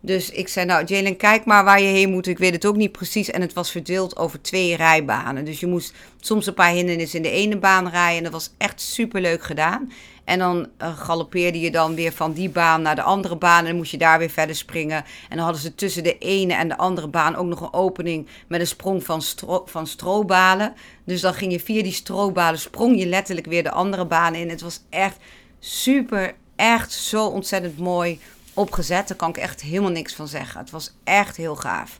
Dus 0.02 0.30
ik 0.30 0.49
zei, 0.49 0.66
nou 0.66 0.85
Jalen, 0.85 1.16
kijk 1.16 1.45
maar 1.45 1.64
waar 1.64 1.80
je 1.80 1.87
heen 1.87 2.11
moet. 2.11 2.26
Ik 2.26 2.38
weet 2.38 2.52
het 2.52 2.66
ook 2.66 2.76
niet 2.76 2.92
precies. 2.92 3.30
En 3.30 3.40
het 3.40 3.52
was 3.52 3.71
verdeeld 3.71 4.16
over 4.16 4.42
twee 4.42 4.76
rijbanen. 4.76 5.45
Dus 5.45 5.61
je 5.61 5.66
moest 5.66 5.95
soms 6.21 6.47
een 6.47 6.54
paar 6.54 6.71
hindernissen 6.71 7.16
in 7.16 7.23
de 7.23 7.30
ene 7.30 7.57
baan 7.57 7.88
rijden. 7.88 8.16
En 8.16 8.23
dat 8.23 8.33
was 8.33 8.50
echt 8.59 8.80
super 8.80 9.21
leuk 9.21 9.42
gedaan. 9.42 9.92
En 10.25 10.38
dan 10.38 10.69
uh, 10.83 10.99
galoppeerde 10.99 11.61
je 11.61 11.71
dan 11.71 11.95
weer 11.95 12.12
van 12.12 12.33
die 12.33 12.49
baan 12.49 12.83
naar 12.83 12.95
de 12.95 13.02
andere 13.02 13.37
baan. 13.37 13.59
En 13.59 13.64
dan 13.64 13.76
moest 13.76 13.90
je 13.90 13.99
daar 13.99 14.19
weer 14.19 14.30
verder 14.30 14.57
springen. 14.57 15.04
En 15.28 15.37
dan 15.37 15.45
hadden 15.45 15.62
ze 15.62 15.75
tussen 15.75 16.02
de 16.02 16.19
ene 16.19 16.54
en 16.54 16.69
de 16.69 16.76
andere 16.76 17.09
baan 17.09 17.37
ook 17.37 17.47
nog 17.47 17.61
een 17.61 17.73
opening 17.73 18.26
met 18.49 18.61
een 18.61 18.66
sprong 18.66 19.04
van, 19.04 19.23
stro 19.23 19.62
van 19.66 19.87
strobalen. 19.87 20.75
Dus 21.04 21.21
dan 21.21 21.35
ging 21.35 21.52
je 21.52 21.61
via 21.61 21.83
die 21.83 21.92
strobalen, 21.92 22.59
sprong 22.59 22.99
je 22.99 23.07
letterlijk 23.07 23.47
weer 23.47 23.62
de 23.62 23.71
andere 23.71 24.04
baan 24.04 24.35
in. 24.35 24.49
Het 24.49 24.61
was 24.61 24.80
echt 24.90 25.16
super, 25.59 26.35
echt 26.57 26.92
zo 26.92 27.26
ontzettend 27.26 27.78
mooi 27.78 28.21
opgezet. 28.54 29.09
Daar 29.09 29.16
kan 29.16 29.28
ik 29.28 29.37
echt 29.37 29.61
helemaal 29.61 29.90
niks 29.90 30.14
van 30.14 30.28
zeggen. 30.28 30.61
Het 30.61 30.71
was 30.71 30.92
echt 31.04 31.37
heel 31.37 31.57
gaaf. 31.57 31.97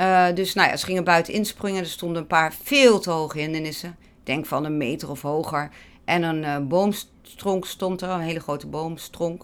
Uh, 0.00 0.26
dus 0.34 0.54
nou 0.54 0.68
ja, 0.68 0.76
ze 0.76 0.84
gingen 0.84 1.04
buiten 1.04 1.32
inspringen. 1.32 1.82
Er 1.82 1.88
stonden 1.88 2.22
een 2.22 2.28
paar 2.28 2.54
veel 2.62 3.00
te 3.00 3.10
hoge 3.10 3.38
hindernissen. 3.38 3.96
Denk 4.22 4.46
van 4.46 4.64
een 4.64 4.76
meter 4.76 5.10
of 5.10 5.22
hoger. 5.22 5.70
En 6.04 6.22
een 6.22 6.42
uh, 6.42 6.68
boomstronk 6.68 7.66
stond 7.66 8.02
er, 8.02 8.08
een 8.08 8.20
hele 8.20 8.40
grote 8.40 8.66
boomstronk. 8.66 9.42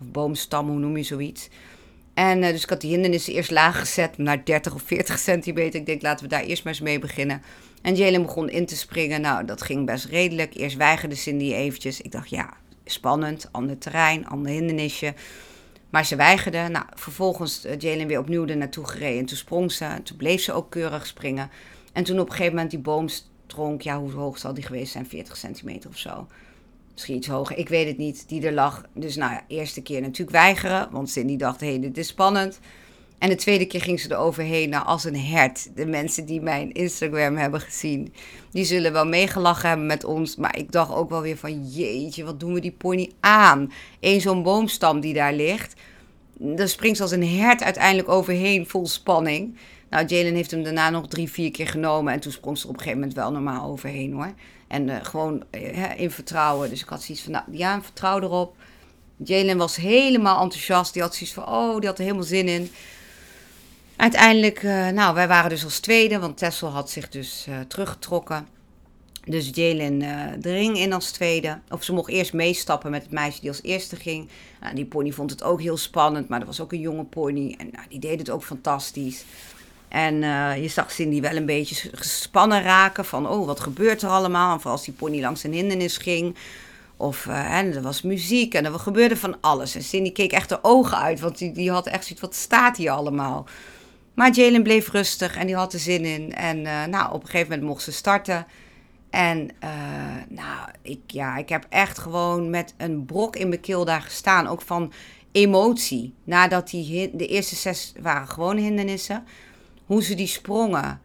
Of 0.00 0.06
boomstam, 0.06 0.68
hoe 0.68 0.78
noem 0.78 0.96
je 0.96 1.02
zoiets. 1.02 1.48
En 2.14 2.42
uh, 2.42 2.48
dus 2.48 2.62
ik 2.62 2.68
had 2.68 2.80
die 2.80 2.90
hindernissen 2.90 3.32
eerst 3.32 3.50
laag 3.50 3.78
gezet, 3.78 4.18
naar 4.18 4.44
30 4.44 4.74
of 4.74 4.82
40 4.82 5.18
centimeter. 5.18 5.80
Ik 5.80 5.86
denk, 5.86 6.02
laten 6.02 6.24
we 6.24 6.30
daar 6.30 6.42
eerst 6.42 6.64
maar 6.64 6.72
eens 6.72 6.82
mee 6.82 6.98
beginnen. 6.98 7.42
En 7.82 7.94
Jalen 7.94 8.22
begon 8.22 8.48
in 8.48 8.66
te 8.66 8.76
springen. 8.76 9.20
Nou, 9.20 9.44
dat 9.44 9.62
ging 9.62 9.86
best 9.86 10.04
redelijk. 10.04 10.54
Eerst 10.54 10.76
weigerde 10.76 11.14
Cindy 11.14 11.52
eventjes. 11.52 12.00
Ik 12.00 12.12
dacht, 12.12 12.30
ja, 12.30 12.56
spannend, 12.84 13.48
ander 13.52 13.78
terrein, 13.78 14.26
ander 14.26 14.52
hindernisje. 14.52 15.14
Maar 15.90 16.06
ze 16.06 16.16
weigerde. 16.16 16.68
Nou, 16.68 16.84
vervolgens 16.94 17.66
uh, 17.66 17.78
Jalen 17.78 18.06
weer 18.06 18.18
opnieuw 18.18 18.44
naartoe 18.44 18.86
gereden. 18.86 19.18
En 19.18 19.26
toen 19.26 19.36
sprong 19.36 19.72
ze. 19.72 19.84
En 19.84 20.02
toen 20.02 20.16
bleef 20.16 20.42
ze 20.42 20.52
ook 20.52 20.70
keurig 20.70 21.06
springen. 21.06 21.50
En 21.92 22.04
toen 22.04 22.20
op 22.20 22.26
een 22.26 22.32
gegeven 22.32 22.52
moment 22.52 22.70
die 22.70 22.80
boomstronk, 22.80 23.82
ja, 23.82 23.98
hoe 23.98 24.12
hoog 24.12 24.38
zal 24.38 24.54
die 24.54 24.64
geweest 24.64 24.92
zijn? 24.92 25.06
40 25.06 25.36
centimeter 25.36 25.90
of 25.90 25.98
zo. 25.98 26.26
Misschien 26.92 27.16
iets 27.16 27.26
hoger, 27.26 27.56
ik 27.56 27.68
weet 27.68 27.86
het 27.86 27.96
niet, 27.98 28.28
die 28.28 28.46
er 28.46 28.52
lag. 28.52 28.84
Dus 28.94 29.16
nou 29.16 29.32
ja, 29.32 29.44
eerste 29.48 29.82
keer 29.82 30.00
natuurlijk 30.00 30.30
weigeren, 30.30 30.88
want 30.90 31.10
Cindy 31.10 31.36
dacht, 31.36 31.60
hé, 31.60 31.68
hey, 31.68 31.80
dit 31.80 31.98
is 31.98 32.08
spannend. 32.08 32.60
En 33.18 33.28
de 33.28 33.34
tweede 33.34 33.66
keer 33.66 33.80
ging 33.80 34.00
ze 34.00 34.08
er 34.08 34.16
overheen, 34.16 34.74
als 34.74 35.04
een 35.04 35.16
hert. 35.16 35.76
De 35.76 35.86
mensen 35.86 36.26
die 36.26 36.40
mijn 36.40 36.72
Instagram 36.72 37.36
hebben 37.36 37.60
gezien, 37.60 38.12
die 38.50 38.64
zullen 38.64 38.92
wel 38.92 39.06
meegelachen 39.06 39.68
hebben 39.68 39.86
met 39.86 40.04
ons. 40.04 40.36
Maar 40.36 40.58
ik 40.58 40.72
dacht 40.72 40.92
ook 40.92 41.10
wel 41.10 41.22
weer 41.22 41.36
van, 41.36 41.68
jeetje, 41.68 42.24
wat 42.24 42.40
doen 42.40 42.54
we 42.54 42.60
die 42.60 42.72
pony 42.72 43.10
aan? 43.20 43.72
Eén 44.00 44.20
zo'n 44.20 44.42
boomstam 44.42 45.00
die 45.00 45.14
daar 45.14 45.32
ligt. 45.32 45.74
Daar 46.38 46.68
springt 46.68 46.96
ze 46.96 47.02
als 47.02 47.12
een 47.12 47.28
hert 47.28 47.62
uiteindelijk 47.62 48.08
overheen, 48.08 48.66
vol 48.66 48.86
spanning. 48.86 49.56
Nou, 49.90 50.06
Jalen 50.06 50.34
heeft 50.34 50.50
hem 50.50 50.62
daarna 50.62 50.90
nog 50.90 51.08
drie, 51.08 51.30
vier 51.30 51.50
keer 51.50 51.68
genomen. 51.68 52.12
En 52.12 52.20
toen 52.20 52.32
sprong 52.32 52.58
ze 52.58 52.62
er 52.62 52.68
op 52.68 52.74
een 52.74 52.80
gegeven 52.80 53.00
moment 53.00 53.18
wel 53.18 53.32
normaal 53.32 53.70
overheen 53.70 54.12
hoor. 54.12 54.32
En 54.68 54.88
uh, 54.88 54.96
gewoon 55.02 55.42
uh, 55.50 56.00
in 56.00 56.10
vertrouwen. 56.10 56.70
Dus 56.70 56.82
ik 56.82 56.88
had 56.88 57.02
zoiets 57.02 57.24
van, 57.24 57.32
nou 57.32 57.44
ja, 57.50 57.82
vertrouw 57.82 58.20
erop. 58.20 58.56
Jalen 59.16 59.56
was 59.56 59.76
helemaal 59.76 60.42
enthousiast. 60.42 60.92
Die 60.92 61.02
had 61.02 61.14
zoiets 61.14 61.34
van, 61.34 61.48
oh, 61.48 61.78
die 61.78 61.88
had 61.88 61.98
er 61.98 62.04
helemaal 62.04 62.26
zin 62.26 62.48
in. 62.48 62.70
Uiteindelijk, 63.96 64.62
uh, 64.62 64.88
nou, 64.88 65.14
wij 65.14 65.28
waren 65.28 65.50
dus 65.50 65.64
als 65.64 65.80
tweede, 65.80 66.18
want 66.18 66.38
Tessel 66.38 66.68
had 66.68 66.90
zich 66.90 67.08
dus 67.08 67.46
teruggetrokken. 67.68 68.48
Dus 69.24 69.50
Jalen 69.52 69.98
de 70.40 70.52
ring 70.52 70.78
in 70.78 70.92
als 70.92 71.10
tweede. 71.10 71.58
Of 71.70 71.84
ze 71.84 71.92
mocht 71.92 72.10
eerst 72.10 72.32
meestappen 72.32 72.90
met 72.90 73.02
het 73.02 73.12
meisje 73.12 73.40
die 73.40 73.48
als 73.48 73.62
eerste 73.62 73.96
ging. 73.96 74.28
Nou, 74.60 74.74
die 74.74 74.84
pony 74.84 75.12
vond 75.12 75.30
het 75.30 75.42
ook 75.42 75.60
heel 75.60 75.76
spannend, 75.76 76.28
maar 76.28 76.38
dat 76.38 76.48
was 76.48 76.60
ook 76.60 76.72
een 76.72 76.80
jonge 76.80 77.04
pony. 77.04 77.54
En 77.58 77.68
nou, 77.72 77.84
die 77.88 77.98
deed 77.98 78.18
het 78.18 78.30
ook 78.30 78.42
fantastisch. 78.42 79.24
En 79.88 80.14
je 80.62 80.68
zag 80.68 80.92
Cindy 80.92 81.20
wel 81.20 81.36
een 81.36 81.46
beetje 81.46 81.90
gespannen 81.92 82.62
raken 82.62 83.04
van, 83.04 83.28
oh, 83.28 83.46
wat 83.46 83.60
gebeurt 83.60 84.02
er 84.02 84.08
allemaal? 84.08 84.52
En 84.52 84.56
vooral 84.56 84.76
als 84.76 84.84
die 84.84 84.94
pony 84.94 85.20
langs 85.20 85.44
een 85.44 85.52
hindernis 85.52 85.96
ging. 85.96 86.36
Of 86.96 87.26
uh, 87.26 87.74
er 87.74 87.82
was 87.82 88.02
muziek 88.02 88.54
en 88.54 88.64
er 88.64 88.78
gebeurde 88.78 89.16
van 89.16 89.36
alles. 89.40 89.74
En 89.74 89.82
Cindy 89.82 90.12
keek 90.12 90.32
echt 90.32 90.48
de 90.48 90.58
ogen 90.62 90.98
uit, 90.98 91.20
want 91.20 91.38
die, 91.38 91.52
die 91.52 91.70
had 91.70 91.86
echt 91.86 92.02
zoiets, 92.02 92.20
wat 92.20 92.34
staat 92.34 92.76
hier 92.76 92.90
allemaal? 92.90 93.46
Maar 94.16 94.32
Jalen 94.32 94.62
bleef 94.62 94.90
rustig 94.90 95.36
en 95.36 95.46
die 95.46 95.56
had 95.56 95.72
er 95.72 95.78
zin 95.78 96.04
in. 96.04 96.34
En 96.34 96.58
uh, 96.58 96.84
nou, 96.84 97.12
op 97.12 97.22
een 97.22 97.28
gegeven 97.28 97.48
moment 97.50 97.68
mocht 97.68 97.82
ze 97.82 97.92
starten. 97.92 98.46
En 99.10 99.50
nou, 100.28 100.68
ik, 100.82 101.00
ja, 101.06 101.36
ik 101.36 101.48
heb 101.48 101.66
echt 101.68 101.98
gewoon 101.98 102.50
met 102.50 102.74
een 102.76 103.04
brok 103.04 103.36
in 103.36 103.48
mijn 103.48 103.60
keel 103.60 103.84
daar 103.84 104.02
gestaan. 104.02 104.46
Ook 104.46 104.62
van 104.62 104.92
emotie. 105.32 106.14
Nadat 106.24 106.70
die, 106.70 107.16
de 107.16 107.26
eerste 107.26 107.54
zes 107.54 107.92
waren 108.00 108.28
gewoon 108.28 108.56
hindernissen 108.56 109.24
hoe 109.86 110.02
ze 110.02 110.14
die 110.14 110.26
sprongen. 110.26 111.00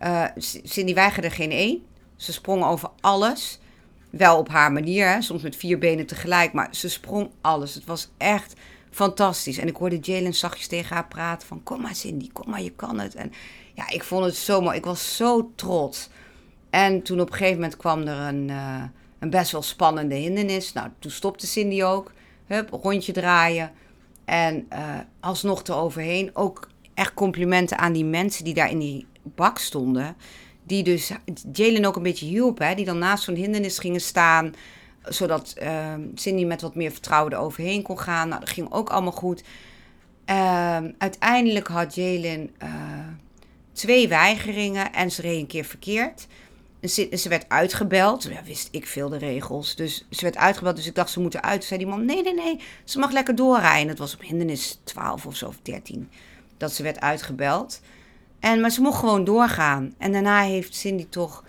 Uh, 0.00 0.24
Cindy 0.64 0.94
weigerde 0.94 1.30
geen 1.30 1.50
één. 1.50 1.84
Ze 2.16 2.32
sprong 2.32 2.64
over 2.64 2.90
alles. 3.00 3.60
Wel 4.10 4.38
op 4.38 4.48
haar 4.48 4.72
manier, 4.72 5.08
hè? 5.08 5.22
soms 5.22 5.42
met 5.42 5.56
vier 5.56 5.78
benen 5.78 6.06
tegelijk, 6.06 6.52
maar 6.52 6.68
ze 6.70 6.88
sprong 6.88 7.30
alles. 7.40 7.74
Het 7.74 7.84
was 7.84 8.10
echt 8.16 8.54
fantastisch. 8.92 9.58
En 9.58 9.68
ik 9.68 9.76
hoorde 9.76 9.98
Jalen 9.98 10.34
zachtjes 10.34 10.66
tegen 10.66 10.94
haar 10.94 11.08
praten 11.08 11.48
van... 11.48 11.62
kom 11.62 11.80
maar 11.80 11.94
Cindy, 11.94 12.30
kom 12.32 12.50
maar, 12.50 12.62
je 12.62 12.72
kan 12.72 12.98
het. 12.98 13.14
En 13.14 13.32
ja, 13.74 13.90
ik 13.90 14.02
vond 14.02 14.24
het 14.24 14.36
zo 14.36 14.60
mooi. 14.60 14.76
Ik 14.76 14.84
was 14.84 15.16
zo 15.16 15.52
trots. 15.54 16.08
En 16.70 17.02
toen 17.02 17.20
op 17.20 17.26
een 17.26 17.36
gegeven 17.36 17.54
moment 17.54 17.76
kwam 17.76 18.06
er 18.06 18.18
een, 18.18 18.48
uh, 18.48 18.82
een 19.18 19.30
best 19.30 19.52
wel 19.52 19.62
spannende 19.62 20.14
hindernis. 20.14 20.72
Nou, 20.72 20.88
toen 20.98 21.10
stopte 21.10 21.46
Cindy 21.46 21.82
ook. 21.82 22.12
Hup, 22.46 22.70
rondje 22.70 23.12
draaien. 23.12 23.72
En 24.24 24.66
uh, 24.72 24.98
alsnog 25.20 25.62
te 25.62 25.72
overheen. 25.72 26.30
Ook 26.32 26.68
echt 26.94 27.14
complimenten 27.14 27.78
aan 27.78 27.92
die 27.92 28.04
mensen 28.04 28.44
die 28.44 28.54
daar 28.54 28.70
in 28.70 28.78
die 28.78 29.06
bak 29.22 29.58
stonden. 29.58 30.16
Die 30.62 30.82
dus 30.82 31.12
Jalen 31.52 31.84
ook 31.84 31.96
een 31.96 32.02
beetje 32.02 32.26
hielpen. 32.26 32.76
Die 32.76 32.84
dan 32.84 32.98
naast 32.98 33.24
zo'n 33.24 33.34
hindernis 33.34 33.78
gingen 33.78 34.00
staan. 34.00 34.54
Zodat 35.04 35.54
uh, 35.62 35.94
Cindy 36.14 36.44
met 36.44 36.60
wat 36.60 36.74
meer 36.74 36.90
vertrouwen 36.90 37.32
eroverheen 37.32 37.82
kon 37.82 37.98
gaan. 37.98 38.28
Nou, 38.28 38.40
dat 38.40 38.50
ging 38.50 38.72
ook 38.72 38.90
allemaal 38.90 39.12
goed. 39.12 39.42
Uh, 40.26 40.78
uiteindelijk 40.98 41.66
had 41.66 41.94
Jalen 41.94 42.50
uh, 42.62 42.68
twee 43.72 44.08
weigeringen 44.08 44.92
en 44.92 45.10
ze 45.10 45.22
reed 45.22 45.40
een 45.40 45.46
keer 45.46 45.64
verkeerd. 45.64 46.26
ze, 46.82 47.08
ze 47.16 47.28
werd 47.28 47.48
uitgebeld. 47.48 48.22
Ja, 48.22 48.42
wist 48.44 48.68
ik 48.70 48.86
veel 48.86 49.08
de 49.08 49.18
regels. 49.18 49.74
Dus 49.74 50.06
ze 50.10 50.22
werd 50.22 50.36
uitgebeld. 50.36 50.76
Dus 50.76 50.86
ik 50.86 50.94
dacht, 50.94 51.10
ze 51.10 51.20
moeten 51.20 51.42
uit. 51.42 51.58
Toen 51.58 51.68
zei 51.68 51.80
die 51.80 51.88
man, 51.88 52.04
nee, 52.04 52.22
nee, 52.22 52.34
nee. 52.34 52.60
Ze 52.84 52.98
mag 52.98 53.12
lekker 53.12 53.34
doorrijden. 53.34 53.88
Het 53.88 53.98
was 53.98 54.14
op 54.14 54.22
hindernis 54.22 54.80
12 54.84 55.26
of 55.26 55.36
zo, 55.36 55.46
of 55.46 55.58
13. 55.62 56.10
Dat 56.56 56.72
ze 56.72 56.82
werd 56.82 57.00
uitgebeld. 57.00 57.80
En, 58.40 58.60
maar 58.60 58.70
ze 58.70 58.80
mocht 58.80 58.98
gewoon 58.98 59.24
doorgaan. 59.24 59.94
En 59.98 60.12
daarna 60.12 60.40
heeft 60.40 60.74
Cindy 60.74 61.06
toch 61.08 61.44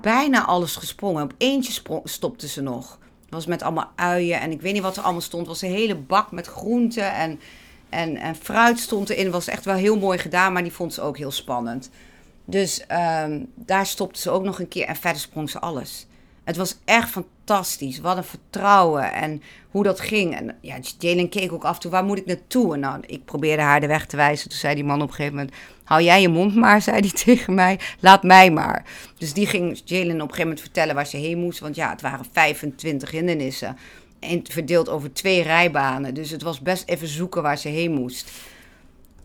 bijna 0.00 0.44
alles 0.44 0.76
gesprongen. 0.76 1.22
Op 1.22 1.34
eentje 1.38 1.72
sprong, 1.72 2.08
stopte 2.08 2.48
ze 2.48 2.60
nog. 2.60 2.98
Was 3.28 3.46
met 3.46 3.62
allemaal 3.62 3.90
uien 3.94 4.40
en 4.40 4.50
ik 4.50 4.60
weet 4.60 4.72
niet 4.72 4.82
wat 4.82 4.96
er 4.96 5.02
allemaal 5.02 5.20
stond. 5.20 5.46
Was 5.46 5.62
een 5.62 5.70
hele 5.70 5.96
bak 5.96 6.32
met 6.32 6.46
groenten 6.46 7.14
en, 7.14 7.40
en, 7.88 8.16
en 8.16 8.34
fruit 8.34 8.78
stond 8.78 9.10
erin. 9.10 9.30
Was 9.30 9.46
echt 9.46 9.64
wel 9.64 9.74
heel 9.74 9.98
mooi 9.98 10.18
gedaan, 10.18 10.52
maar 10.52 10.62
die 10.62 10.72
vond 10.72 10.94
ze 10.94 11.00
ook 11.00 11.16
heel 11.18 11.30
spannend. 11.30 11.90
Dus 12.44 12.84
um, 13.24 13.52
daar 13.54 13.86
stopte 13.86 14.20
ze 14.20 14.30
ook 14.30 14.42
nog 14.42 14.58
een 14.58 14.68
keer 14.68 14.86
en 14.86 14.96
verder 14.96 15.20
sprong 15.20 15.50
ze 15.50 15.60
alles. 15.60 16.06
Het 16.44 16.56
was 16.56 16.76
echt 16.84 17.10
fantastisch. 17.44 18.00
Wat 18.00 18.16
een 18.16 18.24
vertrouwen 18.24 19.12
en 19.12 19.42
hoe 19.70 19.82
dat 19.82 20.00
ging. 20.00 20.36
En 20.36 20.56
ja, 20.60 20.78
Jalen 20.98 21.28
keek 21.28 21.52
ook 21.52 21.64
af 21.64 21.74
en 21.74 21.80
toe, 21.80 21.90
waar 21.90 22.04
moet 22.04 22.18
ik 22.18 22.26
naartoe? 22.26 22.74
En 22.74 22.80
nou, 22.80 23.00
ik 23.06 23.24
probeerde 23.24 23.62
haar 23.62 23.80
de 23.80 23.86
weg 23.86 24.06
te 24.06 24.16
wijzen. 24.16 24.48
Toen 24.48 24.58
zei 24.58 24.74
die 24.74 24.84
man 24.84 25.02
op 25.02 25.08
een 25.08 25.14
gegeven 25.14 25.36
moment, 25.36 25.54
hou 25.84 26.02
jij 26.02 26.20
je 26.20 26.28
mond 26.28 26.54
maar, 26.54 26.82
zei 26.82 27.00
hij 27.00 27.10
tegen 27.24 27.54
mij. 27.54 27.78
Laat 28.00 28.22
mij 28.22 28.50
maar. 28.50 28.84
Dus 29.18 29.32
die 29.32 29.46
ging 29.46 29.82
Jalen 29.84 30.06
op 30.06 30.12
een 30.12 30.20
gegeven 30.20 30.42
moment 30.42 30.60
vertellen 30.60 30.94
waar 30.94 31.06
ze 31.06 31.16
heen 31.16 31.38
moest. 31.38 31.58
Want 31.58 31.74
ja, 31.74 31.90
het 31.90 32.00
waren 32.00 32.26
25 32.32 33.10
hindernissen. 33.10 33.76
En 34.18 34.40
verdeeld 34.50 34.88
over 34.88 35.12
twee 35.12 35.42
rijbanen. 35.42 36.14
Dus 36.14 36.30
het 36.30 36.42
was 36.42 36.60
best 36.60 36.88
even 36.88 37.08
zoeken 37.08 37.42
waar 37.42 37.58
ze 37.58 37.68
heen 37.68 37.92
moest. 37.92 38.30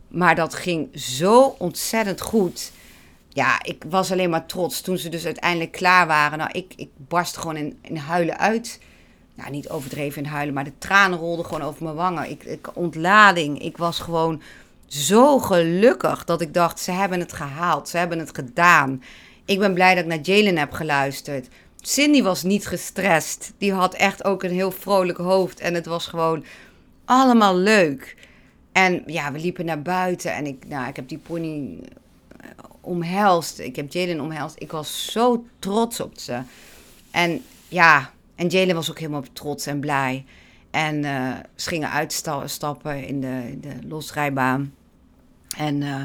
Maar 0.07 0.35
dat 0.35 0.53
ging 0.53 0.89
zo 0.93 1.55
ontzettend 1.57 2.21
goed 2.21 2.71
ja, 3.37 3.63
ik 3.63 3.83
was 3.89 4.11
alleen 4.11 4.29
maar 4.29 4.45
trots 4.45 4.81
toen 4.81 4.97
ze 4.97 5.09
dus 5.09 5.25
uiteindelijk 5.25 5.71
klaar 5.71 6.07
waren. 6.07 6.37
Nou, 6.37 6.49
ik, 6.53 6.73
ik 6.75 6.89
barst 6.95 7.37
gewoon 7.37 7.57
in, 7.57 7.77
in 7.81 7.97
huilen 7.97 8.37
uit. 8.37 8.79
Nou, 9.35 9.51
niet 9.51 9.69
overdreven 9.69 10.23
in 10.23 10.29
huilen, 10.29 10.53
maar 10.53 10.63
de 10.63 10.77
tranen 10.77 11.19
rolden 11.19 11.45
gewoon 11.45 11.61
over 11.61 11.83
mijn 11.83 11.95
wangen. 11.95 12.29
Ik, 12.29 12.43
ik, 12.43 12.69
ontlading. 12.73 13.61
Ik 13.61 13.77
was 13.77 13.99
gewoon 13.99 14.41
zo 14.85 15.39
gelukkig 15.39 16.23
dat 16.23 16.41
ik 16.41 16.53
dacht, 16.53 16.79
ze 16.79 16.91
hebben 16.91 17.19
het 17.19 17.33
gehaald. 17.33 17.89
Ze 17.89 17.97
hebben 17.97 18.19
het 18.19 18.35
gedaan. 18.35 19.03
Ik 19.45 19.59
ben 19.59 19.73
blij 19.73 19.95
dat 19.95 20.03
ik 20.03 20.09
naar 20.09 20.35
Jalen 20.35 20.57
heb 20.57 20.71
geluisterd. 20.71 21.47
Cindy 21.81 22.21
was 22.21 22.43
niet 22.43 22.67
gestrest. 22.67 23.53
Die 23.57 23.73
had 23.73 23.93
echt 23.93 24.23
ook 24.23 24.43
een 24.43 24.51
heel 24.51 24.71
vrolijk 24.71 25.17
hoofd. 25.17 25.59
En 25.59 25.73
het 25.73 25.85
was 25.85 26.07
gewoon 26.07 26.43
allemaal 27.05 27.55
leuk. 27.55 28.15
En 28.71 29.03
ja, 29.05 29.31
we 29.31 29.39
liepen 29.39 29.65
naar 29.65 29.81
buiten. 29.81 30.33
En 30.33 30.45
ik, 30.45 30.67
nou, 30.67 30.87
ik 30.87 30.95
heb 30.95 31.07
die 31.07 31.17
pony 31.17 31.79
omhelst. 32.87 33.59
Ik 33.59 33.75
heb 33.75 33.91
Jalen 33.91 34.21
omhelst. 34.21 34.55
Ik 34.59 34.71
was 34.71 35.11
zo 35.11 35.45
trots 35.59 35.99
op 35.99 36.13
ze. 36.15 36.41
En 37.11 37.43
ja, 37.67 38.11
en 38.35 38.47
Jalen 38.47 38.75
was 38.75 38.89
ook 38.89 38.99
helemaal 38.99 39.23
trots 39.33 39.65
en 39.65 39.79
blij. 39.79 40.25
En 40.71 41.03
uh, 41.03 41.35
ze 41.55 41.69
gingen 41.69 41.91
uitstappen 41.91 43.07
in 43.07 43.21
de, 43.21 43.57
de 43.61 43.87
losrijbaan. 43.87 44.73
En 45.57 45.81
uh, 45.81 46.03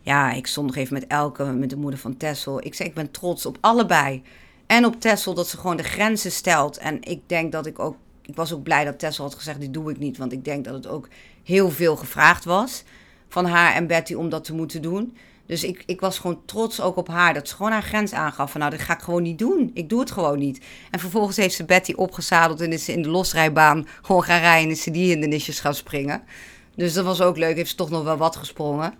ja, 0.00 0.32
ik 0.32 0.46
stond 0.46 0.66
nog 0.66 0.76
even 0.76 0.94
met 0.94 1.06
Elke, 1.06 1.44
met 1.44 1.70
de 1.70 1.76
moeder 1.76 2.00
van 2.00 2.16
Tessel. 2.16 2.64
Ik 2.64 2.74
zei, 2.74 2.88
ik 2.88 2.94
ben 2.94 3.10
trots 3.10 3.46
op 3.46 3.58
allebei. 3.60 4.22
En 4.66 4.84
op 4.84 5.00
Tessel 5.00 5.34
dat 5.34 5.48
ze 5.48 5.56
gewoon 5.56 5.76
de 5.76 5.82
grenzen 5.82 6.32
stelt. 6.32 6.76
En 6.78 7.02
ik 7.02 7.20
denk 7.26 7.52
dat 7.52 7.66
ik 7.66 7.78
ook... 7.78 7.96
Ik 8.22 8.36
was 8.36 8.52
ook 8.52 8.62
blij 8.62 8.84
dat 8.84 8.98
Tessel 8.98 9.24
had 9.24 9.34
gezegd, 9.34 9.60
dit 9.60 9.74
doe 9.74 9.90
ik 9.90 9.98
niet. 9.98 10.16
Want 10.16 10.32
ik 10.32 10.44
denk 10.44 10.64
dat 10.64 10.74
het 10.74 10.86
ook 10.86 11.08
heel 11.42 11.70
veel 11.70 11.96
gevraagd 11.96 12.44
was 12.44 12.84
van 13.28 13.46
haar 13.46 13.74
en 13.74 13.86
Betty 13.86 14.14
om 14.14 14.28
dat 14.28 14.44
te 14.44 14.54
moeten 14.54 14.82
doen. 14.82 15.16
Dus 15.46 15.64
ik, 15.64 15.82
ik 15.86 16.00
was 16.00 16.18
gewoon 16.18 16.42
trots 16.44 16.80
ook 16.80 16.96
op 16.96 17.08
haar. 17.08 17.34
Dat 17.34 17.48
ze 17.48 17.54
gewoon 17.54 17.72
haar 17.72 17.82
grens 17.82 18.12
aangaf. 18.12 18.50
Van 18.50 18.60
nou, 18.60 18.72
dat 18.72 18.80
ga 18.80 18.94
ik 18.94 19.00
gewoon 19.02 19.22
niet 19.22 19.38
doen. 19.38 19.70
Ik 19.74 19.88
doe 19.88 20.00
het 20.00 20.10
gewoon 20.10 20.38
niet. 20.38 20.64
En 20.90 21.00
vervolgens 21.00 21.36
heeft 21.36 21.54
ze 21.54 21.64
Betty 21.64 21.92
opgezadeld. 21.92 22.60
En 22.60 22.72
is 22.72 22.84
ze 22.84 22.92
in 22.92 23.02
de 23.02 23.08
losrijbaan 23.08 23.86
gewoon 24.02 24.22
gaan 24.22 24.40
rijden. 24.40 24.64
En 24.64 24.70
is 24.70 24.82
ze 24.82 24.90
die 24.90 25.08
hindernisjes 25.08 25.60
gaan 25.60 25.74
springen. 25.74 26.22
Dus 26.74 26.92
dat 26.92 27.04
was 27.04 27.20
ook 27.20 27.36
leuk. 27.36 27.56
Heeft 27.56 27.70
ze 27.70 27.76
toch 27.76 27.90
nog 27.90 28.04
wel 28.04 28.16
wat 28.16 28.36
gesprongen. 28.36 28.94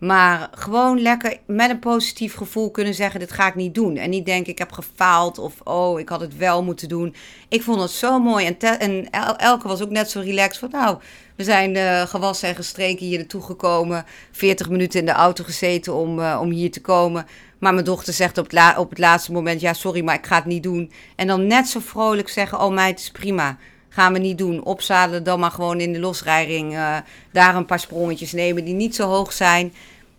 Maar 0.00 0.50
gewoon 0.54 1.00
lekker 1.00 1.36
met 1.46 1.70
een 1.70 1.78
positief 1.78 2.34
gevoel 2.34 2.70
kunnen 2.70 2.94
zeggen: 2.94 3.20
dit 3.20 3.32
ga 3.32 3.46
ik 3.46 3.54
niet 3.54 3.74
doen. 3.74 3.96
En 3.96 4.10
niet 4.10 4.26
denken: 4.26 4.52
ik 4.52 4.58
heb 4.58 4.72
gefaald 4.72 5.38
of 5.38 5.60
oh, 5.64 6.00
ik 6.00 6.08
had 6.08 6.20
het 6.20 6.36
wel 6.36 6.62
moeten 6.64 6.88
doen. 6.88 7.14
Ik 7.48 7.62
vond 7.62 7.80
het 7.80 7.90
zo 7.90 8.18
mooi. 8.18 8.46
En, 8.46 8.78
en 8.78 9.10
Elke 9.36 9.68
was 9.68 9.82
ook 9.82 9.90
net 9.90 10.10
zo 10.10 10.20
relaxed 10.20 10.58
van: 10.58 10.70
nou, 10.70 10.98
we 11.36 11.44
zijn 11.44 11.74
uh, 11.74 12.00
gewassen 12.00 12.48
en 12.48 12.54
gestreken 12.54 13.06
hier 13.06 13.18
naartoe 13.18 13.42
gekomen. 13.42 14.04
40 14.30 14.70
minuten 14.70 15.00
in 15.00 15.06
de 15.06 15.12
auto 15.12 15.44
gezeten 15.44 15.94
om, 15.94 16.18
uh, 16.18 16.38
om 16.40 16.50
hier 16.50 16.70
te 16.70 16.80
komen. 16.80 17.26
Maar 17.58 17.72
mijn 17.72 17.84
dochter 17.84 18.12
zegt 18.12 18.38
op 18.38 18.50
het, 18.50 18.76
op 18.76 18.90
het 18.90 18.98
laatste 18.98 19.32
moment: 19.32 19.60
ja, 19.60 19.72
sorry, 19.72 20.04
maar 20.04 20.14
ik 20.14 20.26
ga 20.26 20.36
het 20.36 20.44
niet 20.44 20.62
doen. 20.62 20.92
En 21.16 21.26
dan 21.26 21.46
net 21.46 21.68
zo 21.68 21.80
vrolijk 21.80 22.28
zeggen: 22.28 22.60
oh, 22.60 22.72
meid, 22.72 22.90
het 22.90 23.00
is 23.00 23.10
prima. 23.10 23.58
Gaan 23.92 24.12
we 24.12 24.18
niet 24.18 24.38
doen. 24.38 24.64
Opzadelen 24.64 25.24
dan 25.24 25.40
maar 25.40 25.50
gewoon 25.50 25.80
in 25.80 25.92
de 25.92 25.98
losrijding. 25.98 26.72
Uh, 26.72 26.96
daar 27.32 27.56
een 27.56 27.66
paar 27.66 27.80
sprongetjes 27.80 28.32
nemen 28.32 28.64
die 28.64 28.74
niet 28.74 28.94
zo 28.94 29.08
hoog 29.08 29.32
zijn. 29.32 29.72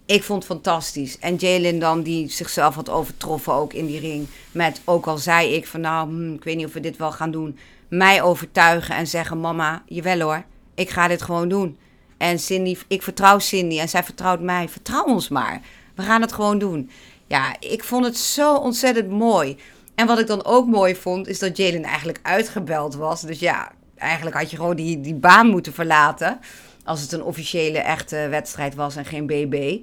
Ik 0.05 0.23
vond 0.23 0.43
het 0.43 0.51
fantastisch. 0.51 1.19
En 1.19 1.36
Jalen 1.36 1.79
dan, 1.79 2.01
die 2.01 2.29
zichzelf 2.29 2.75
had 2.75 2.89
overtroffen 2.89 3.53
ook 3.53 3.73
in 3.73 3.86
die 3.86 3.99
ring. 3.99 4.27
Met, 4.51 4.81
ook 4.86 5.05
al 5.07 5.17
zei 5.17 5.53
ik 5.53 5.67
van 5.67 5.81
nou, 5.81 6.10
hm, 6.10 6.34
ik 6.34 6.43
weet 6.43 6.55
niet 6.55 6.65
of 6.65 6.73
we 6.73 6.79
dit 6.79 6.97
wel 6.97 7.12
gaan 7.12 7.31
doen. 7.31 7.57
Mij 7.88 8.21
overtuigen 8.21 8.95
en 8.95 9.07
zeggen, 9.07 9.39
mama, 9.39 9.84
jawel 9.86 10.19
hoor, 10.19 10.43
ik 10.75 10.89
ga 10.89 11.07
dit 11.07 11.21
gewoon 11.21 11.49
doen. 11.49 11.77
En 12.17 12.39
Cindy, 12.39 12.77
ik 12.88 13.01
vertrouw 13.03 13.39
Cindy 13.39 13.79
en 13.79 13.89
zij 13.89 14.03
vertrouwt 14.03 14.39
mij. 14.39 14.69
Vertrouw 14.69 15.03
ons 15.03 15.29
maar. 15.29 15.62
We 15.95 16.03
gaan 16.03 16.21
het 16.21 16.34
gewoon 16.34 16.60
doen. 16.60 16.89
Ja, 17.27 17.55
ik 17.60 17.84
vond 17.84 18.05
het 18.05 18.17
zo 18.17 18.55
ontzettend 18.55 19.10
mooi. 19.10 19.57
En 20.02 20.08
wat 20.08 20.20
ik 20.20 20.28
dan 20.28 20.46
ook 20.46 20.68
mooi 20.68 20.96
vond, 20.96 21.28
is 21.28 21.40
dat 21.40 21.58
Jalen 21.58 21.84
eigenlijk 21.84 22.20
uitgebeld 22.22 22.96
was. 22.96 23.22
Dus 23.22 23.40
ja, 23.40 23.72
eigenlijk 23.98 24.36
had 24.36 24.52
je 24.52 24.56
gewoon 24.56 24.76
die, 24.76 25.02
die 25.02 25.16
baan 25.16 25.48
moeten 25.48 25.74
verlaten. 25.74 26.40
Als 26.84 27.02
het 27.02 27.12
een 27.12 27.24
officiële 27.24 27.80
echte 27.80 28.28
wedstrijd 28.30 28.76
was 28.76 28.96
en 28.96 29.06
geen 29.06 29.26
BB. 29.26 29.80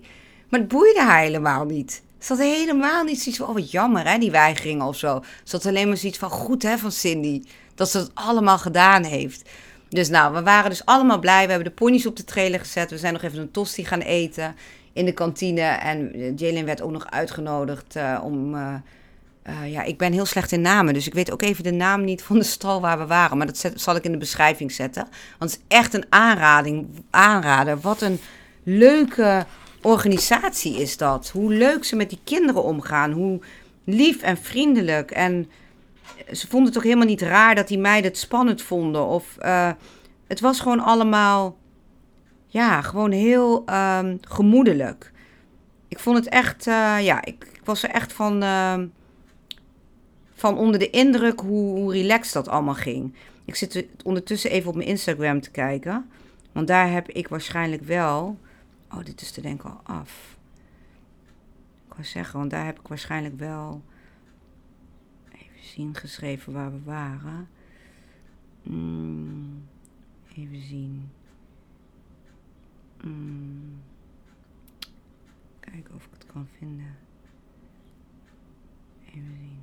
Maar 0.49 0.61
het 0.61 0.69
boeide 0.69 1.01
haar 1.01 1.21
helemaal 1.21 1.65
niet. 1.65 2.03
Ze 2.19 2.33
had 2.33 2.43
helemaal 2.43 3.05
niet 3.05 3.21
zoiets 3.21 3.41
van, 3.41 3.49
oh 3.49 3.55
wat 3.55 3.71
jammer 3.71 4.09
hè, 4.09 4.19
die 4.19 4.31
weigering 4.31 4.83
of 4.83 4.97
zo. 4.97 5.23
Ze 5.45 5.57
had 5.57 5.67
alleen 5.67 5.89
maar 5.89 5.97
zoiets 5.97 6.19
van, 6.19 6.31
goed 6.31 6.63
hè, 6.63 6.79
van 6.79 6.93
Cindy. 6.93 7.43
Dat 7.75 7.91
ze 7.91 7.99
het 7.99 8.11
allemaal 8.15 8.59
gedaan 8.59 9.05
heeft. 9.05 9.49
Dus 9.89 10.09
nou, 10.09 10.35
we 10.35 10.43
waren 10.43 10.71
dus 10.71 10.85
allemaal 10.85 11.19
blij. 11.19 11.45
We 11.45 11.51
hebben 11.51 11.69
de 11.69 11.79
ponies 11.79 12.07
op 12.07 12.17
de 12.17 12.25
trailer 12.25 12.61
gezet. 12.61 12.91
We 12.91 12.99
zijn 12.99 13.13
nog 13.13 13.23
even 13.23 13.39
een 13.39 13.51
tosti 13.51 13.85
gaan 13.85 14.01
eten 14.01 14.57
in 14.93 15.05
de 15.05 15.13
kantine. 15.13 15.61
En 15.61 16.13
eh, 16.13 16.37
Jalen 16.37 16.65
werd 16.65 16.81
ook 16.81 16.91
nog 16.91 17.11
uitgenodigd 17.11 17.97
uh, 17.97 18.21
om... 18.23 18.55
Uh, 18.55 18.75
uh, 19.49 19.73
ja, 19.73 19.83
ik 19.83 19.99
ben 19.99 20.13
heel 20.13 20.27
slecht 20.27 20.53
in 20.53 20.61
namen, 20.61 20.95
dus 20.95 21.07
ik 21.07 21.15
weet 21.15 21.31
ook 21.31 21.43
even 21.43 21.65
de 21.65 21.73
naam 21.73 22.05
niet 22.05 22.23
van 22.23 22.39
de 22.39 22.45
stal 22.45 22.81
waar 22.81 22.99
we 22.99 23.07
waren. 23.07 23.37
Maar 23.37 23.47
dat 23.47 23.59
zet, 23.59 23.81
zal 23.81 23.97
ik 23.97 24.05
in 24.05 24.13
de 24.13 24.19
beschrijving 24.19 24.73
zetten. 24.73 25.09
Want 25.39 25.51
het 25.51 25.61
is 25.61 25.77
echt 25.77 25.95
een 25.95 26.07
aanrading, 26.09 26.87
aanrader. 27.11 27.81
Wat 27.81 28.01
een 28.01 28.21
leuke 28.63 29.47
organisatie 29.83 30.81
is 30.81 30.97
dat. 30.97 31.31
Hoe 31.31 31.53
leuk 31.53 31.85
ze 31.85 31.97
met 31.97 32.11
die 32.11 32.21
kinderen 32.25 32.63
omgaan. 32.63 33.13
Hoe 33.13 33.41
lief 33.85 34.23
en 34.23 34.37
vriendelijk. 34.37 35.11
En 35.11 35.51
ze 36.33 36.47
vonden 36.47 36.65
het 36.65 36.75
toch 36.75 36.83
helemaal 36.83 37.07
niet 37.07 37.23
raar 37.23 37.55
dat 37.55 37.69
die 37.69 37.79
meiden 37.79 38.11
het 38.11 38.21
spannend 38.21 38.63
vonden. 38.63 39.07
Of 39.07 39.37
uh, 39.41 39.71
het 40.27 40.41
was 40.41 40.61
gewoon 40.61 40.81
allemaal, 40.81 41.57
ja, 42.47 42.83
gewoon 42.83 43.11
heel 43.11 43.65
um, 43.71 44.19
gemoedelijk. 44.21 45.13
Ik 45.89 45.99
vond 45.99 46.17
het 46.17 46.29
echt, 46.29 46.67
uh, 46.67 46.97
ja, 47.01 47.25
ik, 47.25 47.47
ik, 47.53 47.61
was 47.65 47.83
er 47.83 47.91
echt 47.91 48.13
van, 48.13 48.43
uh, 48.43 48.75
van 50.39 50.59
onder 50.59 50.79
de 50.79 50.91
indruk 50.91 51.41
hoe, 51.41 51.79
hoe 51.79 51.93
relaxed 51.93 52.33
dat 52.33 52.49
allemaal 52.49 52.75
ging. 52.75 53.15
Ik 53.45 53.55
zit 53.55 53.87
ondertussen 54.05 54.51
even 54.51 54.69
op 54.69 54.77
mijn 54.77 54.89
Instagram 54.89 55.41
te 55.41 55.51
kijken. 55.51 56.11
Want 56.53 56.67
daar 56.67 56.91
heb 56.91 57.09
ik 57.09 57.29
waarschijnlijk 57.29 57.83
wel. 57.83 58.39
Oh, 58.93 59.05
dit 59.05 59.21
is 59.21 59.31
te 59.31 59.41
denken 59.41 59.71
al 59.71 59.81
af. 59.83 60.37
Ik 61.87 61.93
wou 61.95 62.05
zeggen, 62.05 62.39
want 62.39 62.51
daar 62.51 62.67
heb 62.67 62.79
ik 62.79 62.89
waarschijnlijk 62.89 63.39
wel 63.39 63.83
zien 65.79 65.95
geschreven 65.95 66.53
waar 66.53 66.73
we 66.73 66.83
waren. 66.85 67.49
Mm, 68.63 69.63
even 70.35 70.61
zien. 70.61 71.11
Mm, 73.05 73.81
kijken 75.61 75.95
of 75.95 76.05
ik 76.05 76.11
het 76.13 76.27
kan 76.27 76.49
vinden. 76.59 76.97
Even 79.07 79.37
zien. 79.41 79.61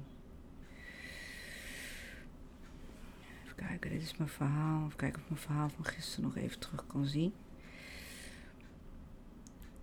Even 3.43 3.55
kijken, 3.67 3.89
dit 3.89 4.01
is 4.01 4.17
mijn 4.17 4.30
verhaal. 4.30 4.86
Even 4.86 4.97
kijken 4.97 5.21
of 5.21 5.30
mijn 5.30 5.41
verhaal 5.41 5.69
van 5.75 5.86
gisteren 5.86 6.23
nog 6.23 6.36
even 6.36 6.60
terug 6.60 6.88
kan 6.88 7.06
zien. 7.06 7.34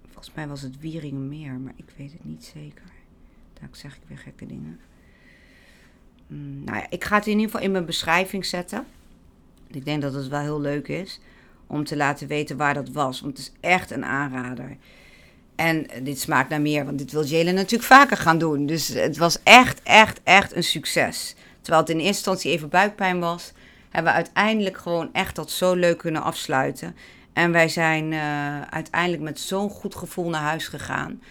Volgens 0.03 0.35
mij 0.35 0.49
was 0.49 0.62
het 0.62 0.81
Wieringenmeer, 0.81 1.53
maar 1.53 1.73
ik 1.77 1.92
weet 1.97 2.12
het 2.12 2.25
niet 2.25 2.45
zeker. 2.45 2.90
Daar 3.61 3.68
zeg 3.73 3.97
ik 3.97 4.03
weer 4.07 4.18
gekke 4.18 4.47
dingen. 4.47 4.81
Mm, 6.27 6.64
nou 6.64 6.77
ja, 6.77 6.87
ik 6.90 7.05
ga 7.05 7.16
het 7.16 7.27
in 7.27 7.33
ieder 7.33 7.47
geval 7.47 7.64
in 7.64 7.73
mijn 7.73 7.87
beschrijving 7.87 8.47
zetten. 8.47 8.87
Ik 9.66 9.85
denk 9.85 10.03
dat 10.03 10.14
het 10.14 10.29
wel 10.29 10.40
heel 10.40 10.61
leuk 10.61 10.88
is 10.88 11.21
om 11.66 11.85
te 11.85 11.97
laten 11.97 12.29
weten 12.29 12.57
waar 12.57 12.75
dat 12.75 12.88
was. 12.88 13.21
Want 13.21 13.38
het 13.38 13.47
is 13.47 13.53
echt 13.61 13.90
een 13.90 14.05
aanrader. 14.05 14.77
En 15.55 15.87
dit 16.03 16.21
smaakt 16.21 16.49
naar 16.49 16.61
meer, 16.61 16.85
want 16.85 16.99
dit 16.99 17.12
wil 17.12 17.25
Jalen 17.25 17.55
natuurlijk 17.55 17.90
vaker 17.90 18.16
gaan 18.16 18.38
doen. 18.38 18.66
Dus 18.66 18.88
het 18.88 19.16
was 19.16 19.42
echt, 19.42 19.83
echt, 19.83 20.21
echt 20.23 20.57
een 20.57 20.64
succes. 20.64 21.35
Terwijl 21.61 21.83
het 21.83 21.90
in 21.92 21.97
eerste 21.97 22.14
instantie 22.14 22.51
even 22.51 22.68
buikpijn 22.68 23.21
was, 23.21 23.53
hebben 23.92 24.12
we 24.12 24.18
uiteindelijk 24.18 24.78
gewoon 24.78 25.09
echt 25.12 25.37
dat 25.37 25.50
zo 25.50 25.74
leuk 25.74 25.98
kunnen 25.98 26.22
afsluiten. 26.22 26.96
En 27.33 27.52
wij 27.52 27.68
zijn 27.68 28.12
uh, 28.12 28.61
uiteindelijk 28.61 29.22
met 29.22 29.40
zo'n 29.40 29.70
goed 29.70 29.94
gevoel 29.94 30.28
naar 30.28 30.42
huis 30.42 30.68
gegaan. 30.68 31.22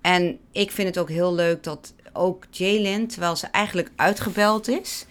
En 0.00 0.38
ik 0.52 0.70
vind 0.70 0.88
het 0.88 0.98
ook 0.98 1.08
heel 1.08 1.34
leuk 1.34 1.62
dat 1.62 1.94
ook 2.12 2.44
Jalen, 2.50 3.06
terwijl 3.06 3.36
ze 3.36 3.46
eigenlijk 3.46 3.90
uitgebeld 3.96 4.68
is, 4.68 5.06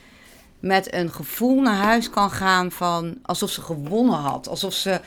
met 0.59 0.93
een 0.93 1.11
gevoel 1.11 1.61
naar 1.61 1.75
huis 1.75 2.09
kan 2.09 2.31
gaan 2.31 2.71
van 2.71 3.17
alsof 3.21 3.49
ze 3.49 3.61
gewonnen 3.61 4.19
had. 4.19 4.47
Alsof 4.47 4.73
ze 4.73 5.01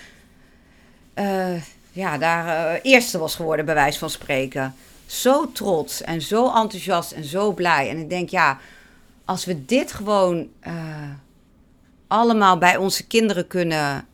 uh, 1.14 1.62
ja, 1.92 2.18
daar 2.18 2.46
uh, 2.46 2.78
eerste 2.82 3.18
was 3.18 3.34
geworden, 3.34 3.64
bij 3.64 3.74
wijze 3.74 3.98
van 3.98 4.10
spreken. 4.10 4.74
Zo 5.06 5.52
trots 5.52 6.02
en 6.02 6.22
zo 6.22 6.54
enthousiast 6.54 7.12
en 7.12 7.24
zo 7.24 7.52
blij. 7.52 7.90
En 7.90 7.98
ik 7.98 8.10
denk, 8.10 8.28
ja, 8.28 8.58
als 9.24 9.44
we 9.44 9.64
dit 9.64 9.92
gewoon 9.92 10.48
allemaal 12.08 12.58
bij 12.58 12.76
onze 12.76 13.06
kinderen 13.06 13.46
kunnen, 13.46 14.06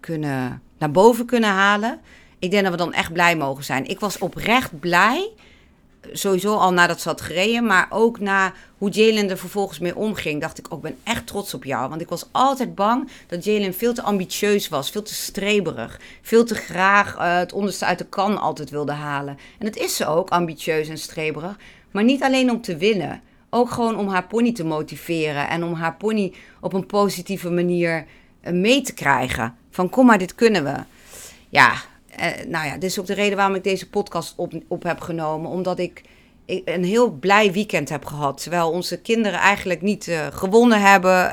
kunnen 0.00 0.62
naar 0.78 0.90
boven 0.90 1.26
kunnen 1.26 1.50
halen. 1.50 2.00
Ik 2.38 2.50
denk 2.50 2.62
dat 2.62 2.72
we 2.72 2.78
dan 2.78 2.92
echt 2.92 3.12
blij 3.12 3.36
mogen 3.36 3.64
zijn. 3.64 3.86
Ik 3.86 4.00
was 4.00 4.18
oprecht 4.18 4.80
blij 4.80 5.32
sowieso 6.12 6.54
al 6.54 6.72
nadat 6.72 7.00
ze 7.00 7.08
had 7.08 7.20
gereden, 7.20 7.66
maar 7.66 7.86
ook 7.90 8.20
na 8.20 8.52
hoe 8.78 8.90
Jalen 8.90 9.30
er 9.30 9.38
vervolgens 9.38 9.78
mee 9.78 9.96
omging, 9.96 10.40
dacht 10.40 10.58
ik 10.58 10.66
ook, 10.66 10.72
oh, 10.72 10.82
ben 10.82 10.98
echt 11.04 11.26
trots 11.26 11.54
op 11.54 11.64
jou. 11.64 11.88
Want 11.88 12.00
ik 12.00 12.08
was 12.08 12.26
altijd 12.30 12.74
bang 12.74 13.10
dat 13.26 13.44
Jalen 13.44 13.74
veel 13.74 13.94
te 13.94 14.02
ambitieus 14.02 14.68
was, 14.68 14.90
veel 14.90 15.02
te 15.02 15.14
streberig, 15.14 16.00
veel 16.22 16.44
te 16.44 16.54
graag 16.54 17.16
uh, 17.16 17.36
het 17.36 17.52
onderste 17.52 17.84
uit 17.84 17.98
de 17.98 18.06
kan 18.06 18.40
altijd 18.40 18.70
wilde 18.70 18.92
halen. 18.92 19.38
En 19.58 19.66
dat 19.66 19.76
is 19.76 19.96
ze 19.96 20.06
ook, 20.06 20.30
ambitieus 20.30 20.88
en 20.88 20.98
streberig, 20.98 21.56
maar 21.90 22.04
niet 22.04 22.22
alleen 22.22 22.50
om 22.50 22.60
te 22.60 22.76
winnen. 22.76 23.22
Ook 23.54 23.70
gewoon 23.70 23.96
om 23.96 24.08
haar 24.08 24.26
pony 24.26 24.52
te 24.52 24.64
motiveren 24.64 25.48
en 25.48 25.64
om 25.64 25.74
haar 25.74 25.96
pony 25.96 26.32
op 26.60 26.72
een 26.72 26.86
positieve 26.86 27.50
manier 27.50 28.06
uh, 28.42 28.52
mee 28.52 28.80
te 28.80 28.94
krijgen. 28.94 29.56
Van 29.70 29.88
kom 29.88 30.06
maar, 30.06 30.18
dit 30.18 30.34
kunnen 30.34 30.64
we. 30.64 30.74
Ja, 31.48 31.72
uh, 32.20 32.26
nou 32.48 32.66
ja, 32.66 32.72
dit 32.72 32.90
is 32.90 33.00
ook 33.00 33.06
de 33.06 33.14
reden 33.14 33.36
waarom 33.36 33.54
ik 33.54 33.64
deze 33.64 33.88
podcast 33.88 34.34
op, 34.36 34.52
op 34.68 34.82
heb 34.82 35.00
genomen. 35.00 35.50
Omdat 35.50 35.78
ik, 35.78 36.02
een 36.46 36.84
heel 36.84 37.10
blij 37.10 37.52
weekend 37.52 37.88
heb 37.88 38.04
gehad. 38.04 38.42
Terwijl 38.42 38.70
onze 38.70 39.00
kinderen 39.00 39.38
eigenlijk 39.38 39.82
niet 39.82 40.06
uh, 40.06 40.26
gewonnen 40.26 40.80
hebben. 40.80 41.30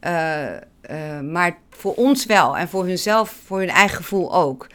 Uh, 0.00 1.20
maar 1.20 1.58
voor 1.70 1.94
ons 1.94 2.26
wel. 2.26 2.56
En 2.56 2.68
voor 2.68 2.86
hunzelf, 2.86 3.36
voor 3.44 3.58
hun 3.58 3.68
eigen 3.68 3.96
gevoel 3.96 4.34
ook. 4.34 4.66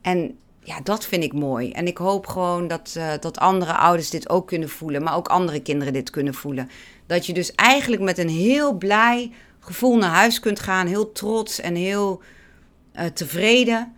En 0.00 0.38
ja, 0.62 0.80
dat 0.82 1.06
vind 1.06 1.24
ik 1.24 1.32
mooi. 1.32 1.70
En 1.70 1.86
ik 1.86 1.98
hoop 1.98 2.26
gewoon 2.26 2.68
dat, 2.68 2.98
dat 3.20 3.38
andere 3.38 3.72
ouders 3.72 4.10
dit 4.10 4.28
ook 4.28 4.46
kunnen 4.46 4.68
voelen. 4.68 5.02
Maar 5.02 5.16
ook 5.16 5.28
andere 5.28 5.60
kinderen 5.60 5.92
dit 5.92 6.10
kunnen 6.10 6.34
voelen. 6.34 6.70
Dat 7.06 7.26
je 7.26 7.32
dus 7.32 7.54
eigenlijk 7.54 8.02
met 8.02 8.18
een 8.18 8.28
heel 8.28 8.72
blij 8.72 9.30
gevoel 9.60 9.96
naar 9.96 10.10
huis 10.10 10.40
kunt 10.40 10.60
gaan. 10.60 10.86
Heel 10.86 11.12
trots 11.12 11.60
en 11.60 11.74
heel 11.74 12.22
tevreden 13.14 13.92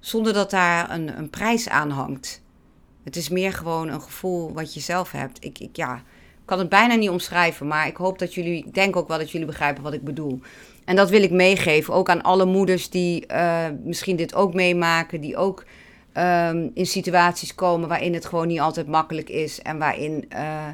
zonder 0.00 0.32
dat 0.32 0.50
daar 0.50 0.90
een, 0.90 1.18
een 1.18 1.30
prijs 1.30 1.68
aan 1.68 1.90
hangt. 1.90 2.42
Het 3.04 3.16
is 3.16 3.28
meer 3.28 3.52
gewoon 3.52 3.88
een 3.88 4.02
gevoel 4.02 4.52
wat 4.52 4.74
je 4.74 4.80
zelf 4.80 5.10
hebt. 5.10 5.44
Ik, 5.44 5.58
ik 5.58 5.76
ja, 5.76 6.02
kan 6.44 6.58
het 6.58 6.68
bijna 6.68 6.94
niet 6.94 7.10
omschrijven, 7.10 7.66
maar 7.66 7.86
ik 7.86 7.96
hoop 7.96 8.18
dat 8.18 8.34
jullie, 8.34 8.64
ik 8.66 8.74
denk 8.74 8.96
ook 8.96 9.08
wel 9.08 9.18
dat 9.18 9.30
jullie 9.30 9.46
begrijpen 9.46 9.82
wat 9.82 9.92
ik 9.92 10.04
bedoel. 10.04 10.40
En 10.84 10.96
dat 10.96 11.10
wil 11.10 11.22
ik 11.22 11.30
meegeven, 11.30 11.94
ook 11.94 12.08
aan 12.08 12.22
alle 12.22 12.44
moeders 12.44 12.90
die 12.90 13.24
uh, 13.32 13.66
misschien 13.84 14.16
dit 14.16 14.34
ook 14.34 14.54
meemaken, 14.54 15.20
die 15.20 15.36
ook 15.36 15.64
um, 16.14 16.70
in 16.74 16.86
situaties 16.86 17.54
komen 17.54 17.88
waarin 17.88 18.14
het 18.14 18.26
gewoon 18.26 18.46
niet 18.46 18.60
altijd 18.60 18.86
makkelijk 18.86 19.28
is 19.28 19.62
en 19.62 19.78
waarin 19.78 20.28
uh, 20.32 20.68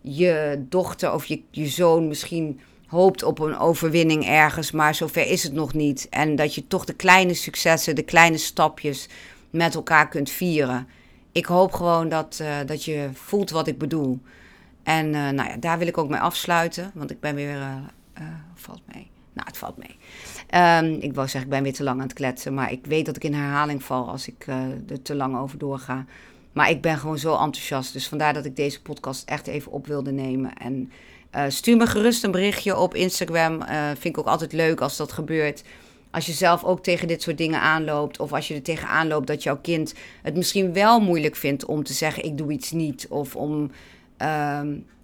je 0.00 0.64
dochter 0.68 1.12
of 1.12 1.24
je, 1.24 1.42
je 1.50 1.66
zoon 1.66 2.08
misschien 2.08 2.60
hoopt 2.86 3.22
op 3.22 3.38
een 3.38 3.58
overwinning 3.58 4.26
ergens, 4.26 4.70
maar 4.70 4.94
zover 4.94 5.26
is 5.26 5.42
het 5.42 5.52
nog 5.52 5.74
niet. 5.74 6.06
En 6.10 6.36
dat 6.36 6.54
je 6.54 6.66
toch 6.66 6.84
de 6.84 6.94
kleine 6.94 7.34
successen, 7.34 7.94
de 7.94 8.02
kleine 8.02 8.38
stapjes 8.38 9.08
met 9.50 9.74
elkaar 9.74 10.08
kunt 10.08 10.30
vieren. 10.30 10.88
Ik 11.32 11.46
hoop 11.46 11.72
gewoon 11.72 12.08
dat, 12.08 12.38
uh, 12.42 12.56
dat 12.66 12.84
je 12.84 13.08
voelt 13.12 13.50
wat 13.50 13.66
ik 13.66 13.78
bedoel. 13.78 14.18
En 14.82 15.06
uh, 15.06 15.12
nou 15.12 15.48
ja, 15.48 15.56
daar 15.56 15.78
wil 15.78 15.86
ik 15.86 15.98
ook 15.98 16.08
mee 16.08 16.20
afsluiten, 16.20 16.90
want 16.94 17.10
ik 17.10 17.20
ben 17.20 17.34
weer. 17.34 17.58
Valt 18.54 18.82
mee. 18.92 19.10
Nou, 19.32 19.46
het 19.46 19.56
valt 19.56 19.76
mee. 19.76 19.96
Um, 20.82 21.00
ik 21.00 21.14
wou 21.14 21.28
zeggen, 21.28 21.50
ik 21.50 21.56
ben 21.56 21.62
weer 21.62 21.74
te 21.74 21.82
lang 21.82 22.00
aan 22.00 22.06
het 22.06 22.12
kletsen, 22.12 22.54
maar 22.54 22.72
ik 22.72 22.86
weet 22.86 23.06
dat 23.06 23.16
ik 23.16 23.24
in 23.24 23.34
herhaling 23.34 23.82
val 23.82 24.08
als 24.08 24.28
ik 24.28 24.46
er 24.88 25.02
te 25.02 25.14
lang 25.14 25.38
over 25.38 25.58
doorga. 25.58 26.04
Maar 26.52 26.70
ik 26.70 26.80
ben 26.82 26.98
gewoon 26.98 27.18
zo 27.18 27.32
enthousiast. 27.32 27.92
Dus 27.92 28.08
vandaar 28.08 28.34
dat 28.34 28.44
ik 28.44 28.56
deze 28.56 28.82
podcast 28.82 29.28
echt 29.28 29.46
even 29.46 29.72
op 29.72 29.86
wilde 29.86 30.12
nemen. 30.12 30.52
En 30.54 30.92
uh, 31.36 31.44
stuur 31.48 31.76
me 31.76 31.86
gerust 31.86 32.24
een 32.24 32.30
berichtje 32.30 32.76
op 32.76 32.94
Instagram. 32.94 33.62
Uh, 33.62 33.86
vind 33.86 34.04
ik 34.04 34.18
ook 34.18 34.26
altijd 34.26 34.52
leuk 34.52 34.80
als 34.80 34.96
dat 34.96 35.12
gebeurt. 35.12 35.62
Als 36.10 36.26
je 36.26 36.32
zelf 36.32 36.64
ook 36.64 36.82
tegen 36.82 37.08
dit 37.08 37.22
soort 37.22 37.38
dingen 37.38 37.60
aanloopt. 37.60 38.18
Of 38.18 38.32
als 38.32 38.48
je 38.48 38.54
er 38.54 38.62
tegenaan 38.62 39.08
loopt 39.08 39.26
dat 39.26 39.42
jouw 39.42 39.58
kind 39.62 39.94
het 40.22 40.36
misschien 40.36 40.72
wel 40.72 41.00
moeilijk 41.00 41.36
vindt 41.36 41.64
om 41.64 41.84
te 41.84 41.92
zeggen: 41.92 42.24
Ik 42.24 42.38
doe 42.38 42.52
iets 42.52 42.70
niet. 42.70 43.06
Of 43.08 43.36
om 43.36 43.70
uh, 44.22 44.60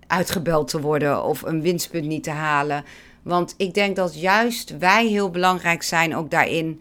uitgebeld 0.07 0.69
te 0.69 0.81
worden. 0.81 1.25
Of 1.25 1.43
een 1.43 1.63
winstpunt 1.63 2.07
niet 2.07 2.23
te 2.23 2.31
halen. 2.31 2.85
Want 3.27 3.55
ik 3.57 3.75
denk 3.75 3.97
dat 3.97 4.21
juist 4.21 4.79
wij 4.79 5.07
heel 5.07 5.31
belangrijk 5.31 5.83
zijn 5.83 6.17
ook 6.17 6.31
daarin. 6.31 6.81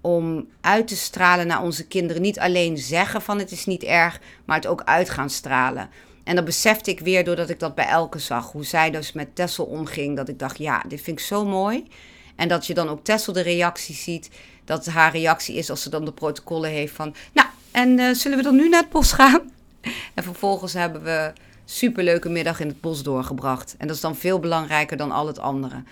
Om 0.00 0.48
uit 0.60 0.88
te 0.88 0.96
stralen 0.96 1.46
naar 1.46 1.62
onze 1.62 1.86
kinderen. 1.86 2.22
Niet 2.22 2.38
alleen 2.38 2.78
zeggen 2.78 3.22
van 3.22 3.38
het 3.38 3.50
is 3.50 3.66
niet 3.66 3.82
erg, 3.82 4.20
maar 4.44 4.56
het 4.56 4.66
ook 4.66 4.82
uit 4.84 5.10
gaan 5.10 5.30
stralen. 5.30 5.90
En 6.24 6.34
dat 6.34 6.44
besefte 6.44 6.90
ik 6.90 7.00
weer 7.00 7.24
doordat 7.24 7.50
ik 7.50 7.58
dat 7.58 7.74
bij 7.74 7.86
Elke 7.86 8.18
zag. 8.18 8.52
Hoe 8.52 8.64
zij 8.64 8.90
dus 8.90 9.12
met 9.12 9.34
Tessel 9.34 9.64
omging. 9.64 10.16
Dat 10.16 10.28
ik 10.28 10.38
dacht, 10.38 10.58
ja, 10.58 10.82
dit 10.88 11.00
vind 11.00 11.18
ik 11.18 11.24
zo 11.24 11.44
mooi. 11.44 11.86
En 12.36 12.48
dat 12.48 12.66
je 12.66 12.74
dan 12.74 12.88
ook 12.88 13.04
Tessel 13.04 13.32
de 13.32 13.40
reactie 13.40 13.94
ziet. 13.94 14.30
Dat 14.64 14.86
haar 14.86 15.12
reactie 15.12 15.56
is 15.56 15.70
als 15.70 15.82
ze 15.82 15.90
dan 15.90 16.04
de 16.04 16.12
protocollen 16.12 16.70
heeft 16.70 16.94
van... 16.94 17.14
Nou, 17.32 17.48
en 17.70 17.98
uh, 17.98 18.14
zullen 18.14 18.38
we 18.38 18.44
dan 18.44 18.56
nu 18.56 18.68
naar 18.68 18.80
het 18.80 18.90
bos 18.90 19.12
gaan? 19.12 19.40
En 20.14 20.22
vervolgens 20.22 20.72
hebben 20.72 21.02
we 21.02 21.32
superleuke 21.76 22.28
middag 22.28 22.60
in 22.60 22.68
het 22.68 22.80
bos 22.80 23.02
doorgebracht. 23.02 23.74
En 23.78 23.86
dat 23.86 23.96
is 23.96 24.02
dan 24.02 24.16
veel 24.16 24.38
belangrijker 24.38 24.96
dan 24.96 25.10
al 25.10 25.26
het 25.26 25.38
andere. 25.38 25.82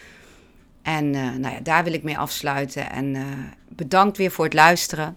En 0.83 1.15
uh, 1.15 1.35
nou 1.35 1.55
ja, 1.55 1.61
daar 1.63 1.85
wil 1.85 1.93
ik 1.93 2.03
mee 2.03 2.19
afsluiten. 2.19 2.91
En 2.91 3.15
uh, 3.15 3.25
bedankt 3.69 4.17
weer 4.17 4.31
voor 4.31 4.45
het 4.45 4.55
luisteren. 4.55 5.17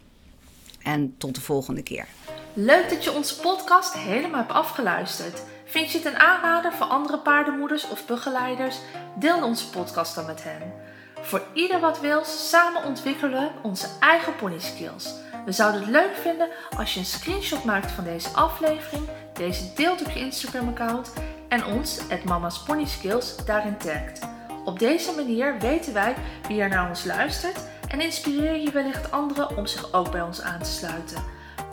En 0.84 1.16
tot 1.18 1.36
de 1.36 1.42
volgende 1.42 1.84
keer. 1.84 2.06
Leuk 2.54 2.90
dat 2.90 3.04
je 3.04 3.12
onze 3.12 3.40
podcast 3.40 3.94
helemaal 3.94 4.40
hebt 4.40 4.52
afgeluisterd. 4.52 5.44
Vind 5.66 5.92
je 5.92 5.98
het 5.98 6.08
een 6.08 6.20
aanrader 6.20 6.74
voor 6.74 6.86
andere 6.86 7.20
paardenmoeders 7.20 7.90
of 7.90 8.06
begeleiders? 8.06 8.78
Deel 9.20 9.44
onze 9.44 9.70
podcast 9.70 10.16
dan 10.16 10.26
met 10.26 10.44
hen. 10.44 10.74
Voor 11.22 11.42
ieder 11.54 11.80
wat 11.80 12.00
wil, 12.00 12.26
samen 12.26 12.84
ontwikkelen 12.84 13.32
we 13.32 13.50
onze 13.62 13.88
eigen 14.00 14.36
pony 14.36 14.60
skills. 14.60 15.14
We 15.46 15.52
zouden 15.52 15.82
het 15.82 15.90
leuk 15.90 16.16
vinden 16.22 16.50
als 16.78 16.94
je 16.94 17.00
een 17.00 17.06
screenshot 17.06 17.64
maakt 17.64 17.92
van 17.92 18.04
deze 18.04 18.30
aflevering, 18.30 19.08
deze 19.34 19.74
deelt 19.76 20.02
op 20.02 20.12
je 20.12 20.20
Instagram 20.20 20.68
account 20.68 21.14
en 21.48 21.66
ons, 21.66 22.00
het 22.08 22.24
Mama's 22.24 22.66
Skills, 22.84 23.36
daarin 23.46 23.78
tagt. 23.78 24.20
Op 24.66 24.80
deze 24.80 25.12
manier 25.16 25.60
weten 25.60 25.94
wij 25.94 26.16
wie 26.48 26.62
er 26.62 26.70
naar 26.70 26.90
ons 26.90 27.06
luistert 27.06 27.60
en 27.88 28.02
inspireer 28.02 28.62
je 28.62 28.72
wellicht 28.72 29.12
anderen 29.12 29.58
om 29.58 29.66
zich 29.66 29.94
ook 29.94 30.12
bij 30.12 30.22
ons 30.22 30.42
aan 30.42 30.62
te 30.62 30.70
sluiten. 30.70 31.24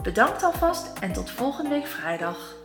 Bedankt 0.03 0.42
alvast 0.42 0.99
en 0.99 1.12
tot 1.12 1.31
volgende 1.31 1.70
week 1.70 1.87
vrijdag. 1.87 2.60